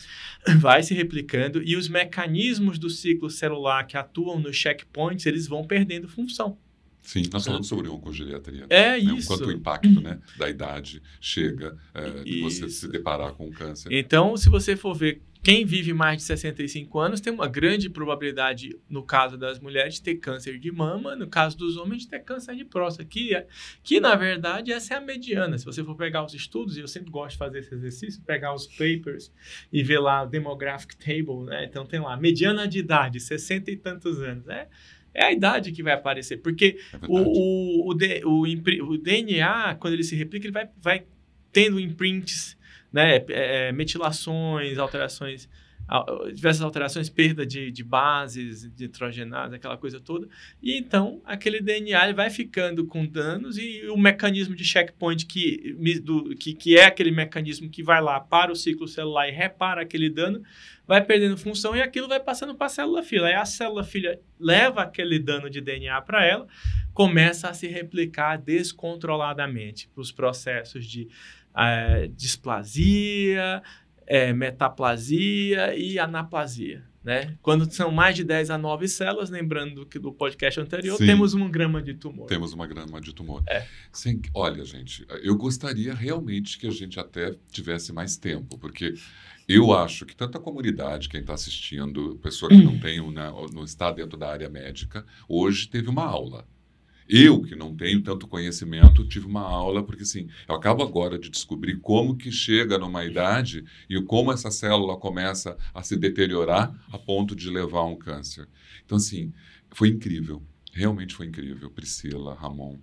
Vai 0.59 0.81
se 0.81 0.91
replicando 0.95 1.61
e 1.61 1.75
os 1.75 1.87
mecanismos 1.87 2.79
do 2.79 2.89
ciclo 2.89 3.29
celular 3.29 3.85
que 3.85 3.95
atuam 3.95 4.39
nos 4.39 4.55
checkpoints, 4.55 5.27
eles 5.27 5.45
vão 5.45 5.63
perdendo 5.63 6.07
função. 6.07 6.57
Sim, 7.03 7.29
nós 7.31 7.45
falamos 7.45 7.67
sobre 7.67 7.87
oncogeriatria. 7.89 8.65
É 8.71 8.91
né? 8.93 8.97
isso. 8.97 9.27
Quanto 9.27 9.45
o 9.45 9.51
impacto 9.51 10.01
né, 10.01 10.19
da 10.35 10.49
idade 10.49 10.99
chega 11.19 11.77
é, 11.93 12.09
de 12.25 12.41
você 12.41 12.67
se 12.67 12.87
deparar 12.87 13.33
com 13.33 13.47
o 13.47 13.51
câncer. 13.51 13.91
Então, 13.91 14.35
se 14.35 14.49
você 14.49 14.75
for 14.75 14.95
ver 14.95 15.21
quem 15.43 15.65
vive 15.65 15.91
mais 15.91 16.17
de 16.17 16.23
65 16.23 16.99
anos 16.99 17.19
tem 17.19 17.33
uma 17.33 17.47
grande 17.47 17.89
probabilidade, 17.89 18.77
no 18.87 19.01
caso 19.01 19.37
das 19.37 19.59
mulheres, 19.59 19.95
de 19.95 20.03
ter 20.03 20.15
câncer 20.15 20.59
de 20.59 20.71
mama, 20.71 21.15
no 21.15 21.27
caso 21.27 21.57
dos 21.57 21.77
homens, 21.77 22.03
de 22.03 22.09
ter 22.09 22.19
câncer 22.19 22.55
de 22.55 22.63
próstata, 22.63 23.09
que, 23.09 23.33
é, 23.33 23.47
que 23.83 23.99
na 23.99 24.15
verdade 24.15 24.71
essa 24.71 24.93
é 24.93 24.97
a 24.97 25.01
mediana. 25.01 25.57
Se 25.57 25.65
você 25.65 25.83
for 25.83 25.95
pegar 25.95 26.23
os 26.23 26.35
estudos, 26.35 26.77
e 26.77 26.81
eu 26.81 26.87
sempre 26.87 27.09
gosto 27.09 27.31
de 27.31 27.37
fazer 27.39 27.59
esse 27.59 27.73
exercício, 27.73 28.21
pegar 28.21 28.53
os 28.53 28.67
papers 28.67 29.33
e 29.73 29.81
ver 29.81 29.99
lá 29.99 30.23
o 30.23 30.27
demographic 30.27 30.95
table, 30.95 31.43
né? 31.45 31.65
Então 31.65 31.87
tem 31.87 31.99
lá, 31.99 32.15
mediana 32.15 32.67
de 32.67 32.77
idade, 32.77 33.19
60 33.19 33.71
e 33.71 33.77
tantos 33.77 34.21
anos. 34.21 34.47
É, 34.47 34.67
é 35.11 35.25
a 35.25 35.31
idade 35.31 35.71
que 35.71 35.81
vai 35.81 35.93
aparecer, 35.93 36.37
porque 36.37 36.77
é 36.93 36.97
o, 37.07 37.17
o, 37.17 37.91
o, 37.91 37.93
o, 37.93 38.91
o, 38.91 38.97
DNA, 38.97 39.75
quando 39.79 39.93
ele 39.93 40.03
se 40.03 40.15
replica, 40.15 40.45
ele 40.45 40.53
vai, 40.53 40.69
vai 40.79 41.03
tendo 41.51 41.79
imprints 41.79 42.57
né, 42.91 43.17
é, 43.17 43.25
é, 43.29 43.71
metilações, 43.71 44.77
alterações, 44.77 45.47
diversas 46.33 46.61
alterações, 46.61 47.09
perda 47.09 47.45
de, 47.45 47.69
de 47.69 47.83
bases, 47.83 48.61
de 48.73 48.85
nitrogenadas, 48.85 49.53
aquela 49.53 49.77
coisa 49.77 49.99
toda. 49.99 50.27
E 50.61 50.77
então 50.77 51.21
aquele 51.25 51.59
DNA 51.59 52.13
vai 52.13 52.29
ficando 52.29 52.85
com 52.85 53.05
danos 53.05 53.57
e 53.57 53.85
o 53.87 53.97
mecanismo 53.97 54.55
de 54.55 54.63
checkpoint 54.63 55.25
que, 55.25 55.75
do, 56.01 56.35
que, 56.35 56.53
que 56.53 56.77
é 56.77 56.85
aquele 56.85 57.11
mecanismo 57.11 57.69
que 57.69 57.83
vai 57.83 58.01
lá 58.01 58.19
para 58.19 58.51
o 58.51 58.55
ciclo 58.55 58.87
celular 58.87 59.27
e 59.27 59.31
repara 59.31 59.81
aquele 59.81 60.09
dano, 60.09 60.41
vai 60.87 61.03
perdendo 61.03 61.37
função 61.37 61.75
e 61.75 61.81
aquilo 61.81 62.07
vai 62.07 62.19
passando 62.19 62.55
para 62.55 62.67
a 62.67 62.69
célula 62.69 63.03
filha. 63.03 63.25
Aí 63.25 63.33
a 63.33 63.45
célula 63.45 63.83
filha 63.83 64.19
leva 64.39 64.83
aquele 64.83 65.19
dano 65.19 65.49
de 65.49 65.59
DNA 65.59 66.01
para 66.03 66.25
ela, 66.25 66.47
começa 66.93 67.49
a 67.49 67.53
se 67.53 67.67
replicar 67.67 68.37
descontroladamente 68.37 69.89
para 69.89 70.01
os 70.01 70.11
processos 70.11 70.85
de 70.85 71.09
é, 71.55 72.07
displasia, 72.07 73.61
é, 74.05 74.33
metaplasia 74.33 75.75
e 75.75 75.97
anaplasia. 75.99 76.83
Né? 77.03 77.35
Quando 77.41 77.71
são 77.73 77.91
mais 77.91 78.15
de 78.15 78.23
10 78.23 78.51
a 78.51 78.57
9 78.59 78.87
células, 78.87 79.31
lembrando 79.31 79.87
que 79.87 79.97
do 79.97 80.13
podcast 80.13 80.59
anterior, 80.59 80.97
Sim, 80.97 81.07
temos 81.07 81.33
um 81.33 81.49
grama 81.49 81.81
de 81.81 81.95
tumor. 81.95 82.27
Temos 82.27 82.53
uma 82.53 82.67
grama 82.67 83.01
de 83.01 83.11
tumor. 83.11 83.41
É. 83.47 83.65
Sim, 83.91 84.21
olha, 84.35 84.63
gente, 84.63 85.03
eu 85.23 85.35
gostaria 85.35 85.95
realmente 85.95 86.59
que 86.59 86.67
a 86.67 86.71
gente 86.71 86.99
até 86.99 87.35
tivesse 87.51 87.91
mais 87.91 88.17
tempo, 88.17 88.55
porque 88.59 88.93
eu 89.47 89.73
acho 89.73 90.05
que 90.05 90.15
tanto 90.15 90.37
a 90.37 90.41
comunidade, 90.41 91.09
quem 91.09 91.21
está 91.21 91.33
assistindo, 91.33 92.19
pessoa 92.21 92.49
que 92.49 92.63
não 92.63 92.77
tem, 92.79 93.01
né, 93.11 93.31
não 93.51 93.63
está 93.63 93.91
dentro 93.91 94.15
da 94.15 94.29
área 94.29 94.49
médica, 94.49 95.03
hoje 95.27 95.67
teve 95.67 95.89
uma 95.89 96.05
aula. 96.05 96.45
Eu, 97.13 97.41
que 97.41 97.57
não 97.57 97.75
tenho 97.75 98.01
tanto 98.01 98.25
conhecimento, 98.25 99.05
tive 99.05 99.25
uma 99.25 99.41
aula, 99.41 99.83
porque 99.83 100.03
assim, 100.03 100.29
eu 100.47 100.55
acabo 100.55 100.81
agora 100.81 101.19
de 101.19 101.29
descobrir 101.29 101.77
como 101.81 102.15
que 102.15 102.31
chega 102.31 102.77
numa 102.77 103.03
idade 103.03 103.65
e 103.89 104.01
como 104.01 104.31
essa 104.31 104.49
célula 104.49 104.95
começa 104.95 105.57
a 105.73 105.83
se 105.83 105.97
deteriorar 105.97 106.73
a 106.89 106.97
ponto 106.97 107.35
de 107.35 107.49
levar 107.49 107.79
a 107.79 107.85
um 107.85 107.97
câncer. 107.97 108.47
Então, 108.85 108.95
assim, 108.95 109.33
foi 109.71 109.89
incrível. 109.89 110.41
Realmente 110.71 111.13
foi 111.13 111.25
incrível, 111.25 111.69
Priscila, 111.69 112.33
Ramon. 112.33 112.79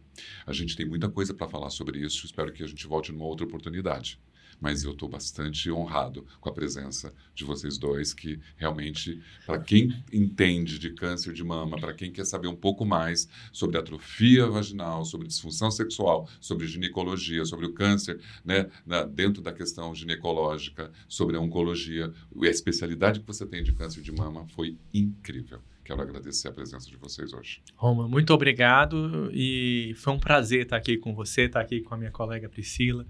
A 0.46 0.52
gente 0.52 0.76
tem 0.76 0.86
muita 0.86 1.08
coisa 1.08 1.34
para 1.34 1.48
falar 1.48 1.70
sobre 1.70 2.00
isso. 2.00 2.26
Espero 2.26 2.52
que 2.52 2.62
a 2.62 2.66
gente 2.66 2.86
volte 2.86 3.12
numa 3.12 3.24
outra 3.24 3.46
oportunidade 3.46 4.18
mas 4.60 4.82
eu 4.82 4.92
estou 4.92 5.08
bastante 5.08 5.70
honrado 5.70 6.26
com 6.40 6.48
a 6.48 6.52
presença 6.52 7.12
de 7.34 7.44
vocês 7.44 7.78
dois, 7.78 8.12
que 8.12 8.40
realmente, 8.56 9.20
para 9.46 9.58
quem 9.58 10.02
entende 10.12 10.78
de 10.78 10.90
câncer 10.92 11.32
de 11.32 11.44
mama, 11.44 11.78
para 11.78 11.94
quem 11.94 12.10
quer 12.10 12.24
saber 12.24 12.48
um 12.48 12.56
pouco 12.56 12.84
mais 12.84 13.28
sobre 13.52 13.78
atrofia 13.78 14.46
vaginal, 14.46 15.04
sobre 15.04 15.28
disfunção 15.28 15.70
sexual, 15.70 16.28
sobre 16.40 16.66
ginecologia, 16.66 17.44
sobre 17.44 17.66
o 17.66 17.72
câncer, 17.72 18.20
né, 18.44 18.68
na, 18.84 19.04
dentro 19.04 19.42
da 19.42 19.52
questão 19.52 19.94
ginecológica, 19.94 20.90
sobre 21.08 21.36
a 21.36 21.40
oncologia, 21.40 22.12
a 22.40 22.46
especialidade 22.46 23.20
que 23.20 23.26
você 23.26 23.46
tem 23.46 23.62
de 23.62 23.72
câncer 23.72 24.02
de 24.02 24.12
mama 24.12 24.46
foi 24.48 24.76
incrível. 24.92 25.60
Quero 25.88 26.02
agradecer 26.02 26.48
a 26.48 26.52
presença 26.52 26.88
de 26.88 26.96
vocês 26.96 27.32
hoje. 27.32 27.62
Roma, 27.74 28.06
muito 28.06 28.32
obrigado 28.34 29.30
e 29.32 29.94
foi 29.96 30.12
um 30.12 30.20
prazer 30.20 30.62
estar 30.62 30.76
aqui 30.76 30.98
com 30.98 31.14
você, 31.14 31.46
estar 31.46 31.60
aqui 31.60 31.80
com 31.80 31.94
a 31.94 31.96
minha 31.96 32.10
colega 32.10 32.48
Priscila 32.48 33.06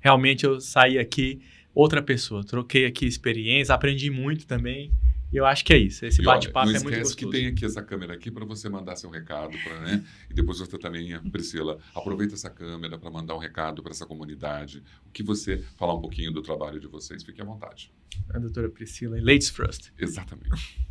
realmente 0.00 0.44
eu 0.44 0.60
saí 0.60 0.98
aqui 0.98 1.40
outra 1.74 2.02
pessoa. 2.02 2.44
Troquei 2.44 2.86
aqui 2.86 3.06
experiência, 3.06 3.74
aprendi 3.74 4.10
muito 4.10 4.46
também. 4.46 4.92
E 5.30 5.36
eu 5.36 5.44
acho 5.44 5.62
que 5.62 5.74
é 5.74 5.76
isso. 5.76 6.06
Esse 6.06 6.22
bate-papo 6.22 6.70
é 6.70 6.80
muito 6.80 6.88
gostoso. 6.88 7.16
que 7.16 7.28
tem 7.28 7.48
aqui 7.48 7.62
essa 7.62 7.82
câmera 7.82 8.14
aqui 8.14 8.30
para 8.30 8.46
você 8.46 8.66
mandar 8.70 8.96
seu 8.96 9.10
recado, 9.10 9.58
pra, 9.62 9.80
né? 9.80 10.02
E 10.30 10.32
depois 10.32 10.58
você 10.58 10.78
também, 10.78 11.20
Priscila, 11.30 11.78
aproveita 11.94 12.32
essa 12.32 12.48
câmera 12.48 12.98
para 12.98 13.10
mandar 13.10 13.34
um 13.34 13.38
recado 13.38 13.82
para 13.82 13.92
essa 13.92 14.06
comunidade. 14.06 14.82
O 15.06 15.10
que 15.10 15.22
você 15.22 15.58
falar 15.76 15.94
um 15.94 16.00
pouquinho 16.00 16.32
do 16.32 16.40
trabalho 16.40 16.80
de 16.80 16.86
vocês, 16.86 17.22
fique 17.22 17.42
à 17.42 17.44
vontade. 17.44 17.92
A 18.30 18.38
doutora 18.38 18.70
Priscila, 18.70 19.18
Ladies 19.20 19.50
First. 19.50 19.90
Exatamente. 19.98 20.87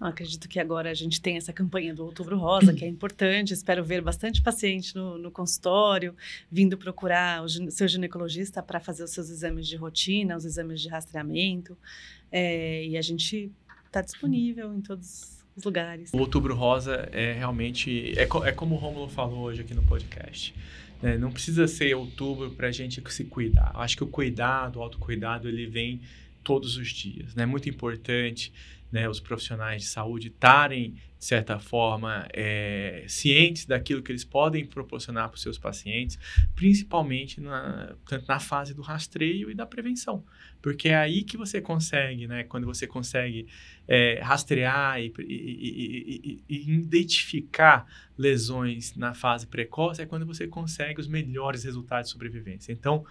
Eu 0.00 0.08
acredito 0.08 0.48
que 0.48 0.58
agora 0.58 0.90
a 0.90 0.94
gente 0.94 1.20
tem 1.20 1.36
essa 1.36 1.52
campanha 1.52 1.94
do 1.94 2.04
Outubro 2.04 2.36
Rosa, 2.36 2.74
que 2.74 2.84
é 2.84 2.88
importante. 2.88 3.54
Espero 3.54 3.84
ver 3.84 4.02
bastante 4.02 4.42
paciente 4.42 4.94
no, 4.94 5.16
no 5.16 5.30
consultório, 5.30 6.14
vindo 6.50 6.76
procurar 6.76 7.44
o 7.44 7.48
seu 7.70 7.86
ginecologista 7.86 8.62
para 8.62 8.80
fazer 8.80 9.04
os 9.04 9.10
seus 9.10 9.30
exames 9.30 9.66
de 9.66 9.76
rotina, 9.76 10.36
os 10.36 10.44
exames 10.44 10.80
de 10.80 10.88
rastreamento. 10.88 11.76
É, 12.30 12.84
e 12.86 12.96
a 12.96 13.02
gente 13.02 13.50
está 13.86 14.02
disponível 14.02 14.74
em 14.74 14.80
todos 14.80 15.44
os 15.56 15.62
lugares. 15.62 16.10
O 16.12 16.18
Outubro 16.18 16.54
Rosa 16.54 17.08
é 17.12 17.32
realmente. 17.32 18.12
É, 18.18 18.22
é 18.22 18.52
como 18.52 18.74
o 18.74 18.78
Romulo 18.78 19.08
falou 19.08 19.44
hoje 19.44 19.60
aqui 19.60 19.74
no 19.74 19.82
podcast. 19.84 20.54
Né? 21.00 21.16
Não 21.16 21.30
precisa 21.30 21.68
ser 21.68 21.94
outubro 21.94 22.50
para 22.50 22.68
a 22.68 22.72
gente 22.72 23.02
se 23.12 23.24
cuidar. 23.24 23.72
Acho 23.74 23.96
que 23.96 24.04
o 24.04 24.08
cuidado, 24.08 24.78
o 24.78 24.82
autocuidado, 24.82 25.48
ele 25.48 25.66
vem 25.66 26.00
todos 26.42 26.76
os 26.76 26.88
dias. 26.88 27.32
É 27.34 27.40
né? 27.40 27.46
muito 27.46 27.68
importante 27.68 28.52
né, 28.94 29.08
os 29.08 29.18
profissionais 29.18 29.82
de 29.82 29.88
saúde 29.88 30.28
estarem 30.28 30.94
de 31.18 31.24
certa 31.24 31.58
forma, 31.58 32.28
é, 32.34 33.06
cientes 33.08 33.64
daquilo 33.64 34.02
que 34.02 34.12
eles 34.12 34.24
podem 34.24 34.64
proporcionar 34.66 35.30
para 35.30 35.36
os 35.36 35.42
seus 35.42 35.56
pacientes, 35.56 36.18
principalmente 36.54 37.40
na, 37.40 37.96
na 38.28 38.38
fase 38.38 38.74
do 38.74 38.82
rastreio 38.82 39.50
e 39.50 39.54
da 39.54 39.64
prevenção. 39.64 40.22
Porque 40.60 40.90
é 40.90 40.96
aí 40.96 41.24
que 41.24 41.38
você 41.38 41.62
consegue, 41.62 42.26
né, 42.26 42.44
quando 42.44 42.66
você 42.66 42.86
consegue 42.86 43.48
é, 43.88 44.20
rastrear 44.22 45.00
e, 45.00 45.12
e, 45.18 46.44
e, 46.48 46.56
e, 46.56 46.70
identificar 46.70 47.86
lesões 48.18 48.94
na 48.94 49.14
fase 49.14 49.46
precoce, 49.46 50.02
é 50.02 50.06
quando 50.06 50.26
você 50.26 50.46
consegue 50.46 51.00
os 51.00 51.08
melhores 51.08 51.64
resultados 51.64 52.10
de 52.10 52.12
sobrevivência. 52.12 52.70
Então, 52.70 53.02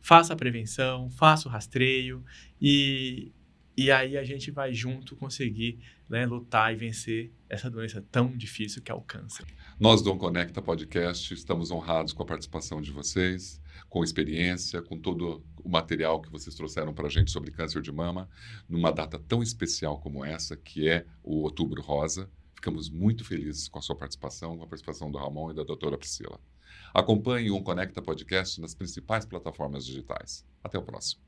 faça 0.00 0.32
a 0.32 0.36
prevenção, 0.36 1.10
faça 1.10 1.46
o 1.46 1.52
rastreio 1.52 2.24
e, 2.58 3.32
e 3.76 3.90
aí 3.90 4.16
a 4.16 4.24
gente 4.24 4.50
vai 4.50 4.72
junto 4.72 5.16
conseguir 5.16 5.78
né, 6.08 6.26
lutar 6.26 6.72
e 6.72 6.76
vencer 6.76 7.32
essa 7.48 7.70
doença 7.70 8.04
tão 8.10 8.36
difícil 8.36 8.82
que 8.82 8.90
é 8.90 8.94
o 8.94 9.00
câncer. 9.00 9.46
Nós 9.78 10.02
do 10.02 10.14
Conecta 10.16 10.60
Podcast 10.60 11.32
estamos 11.32 11.70
honrados 11.70 12.12
com 12.12 12.22
a 12.22 12.26
participação 12.26 12.80
de 12.82 12.90
vocês, 12.90 13.60
com 13.88 14.02
experiência, 14.02 14.82
com 14.82 14.98
todo 14.98 15.42
o 15.62 15.68
material 15.68 16.20
que 16.20 16.30
vocês 16.30 16.54
trouxeram 16.54 16.92
para 16.92 17.06
a 17.06 17.10
gente 17.10 17.30
sobre 17.30 17.50
câncer 17.50 17.80
de 17.80 17.92
mama, 17.92 18.28
numa 18.68 18.90
data 18.90 19.18
tão 19.18 19.42
especial 19.42 20.00
como 20.00 20.24
essa, 20.24 20.56
que 20.56 20.88
é 20.88 21.06
o 21.22 21.42
Outubro 21.42 21.80
Rosa. 21.80 22.30
Ficamos 22.54 22.90
muito 22.90 23.24
felizes 23.24 23.68
com 23.68 23.78
a 23.78 23.82
sua 23.82 23.96
participação, 23.96 24.58
com 24.58 24.64
a 24.64 24.66
participação 24.66 25.10
do 25.10 25.16
Ramon 25.16 25.52
e 25.52 25.54
da 25.54 25.62
doutora 25.62 25.96
Priscila. 25.96 26.38
Acompanhe 26.92 27.50
o 27.50 27.62
Conecta 27.62 28.02
Podcast 28.02 28.60
nas 28.60 28.74
principais 28.74 29.24
plataformas 29.24 29.86
digitais. 29.86 30.44
Até 30.62 30.78
o 30.78 30.82
próximo. 30.82 31.22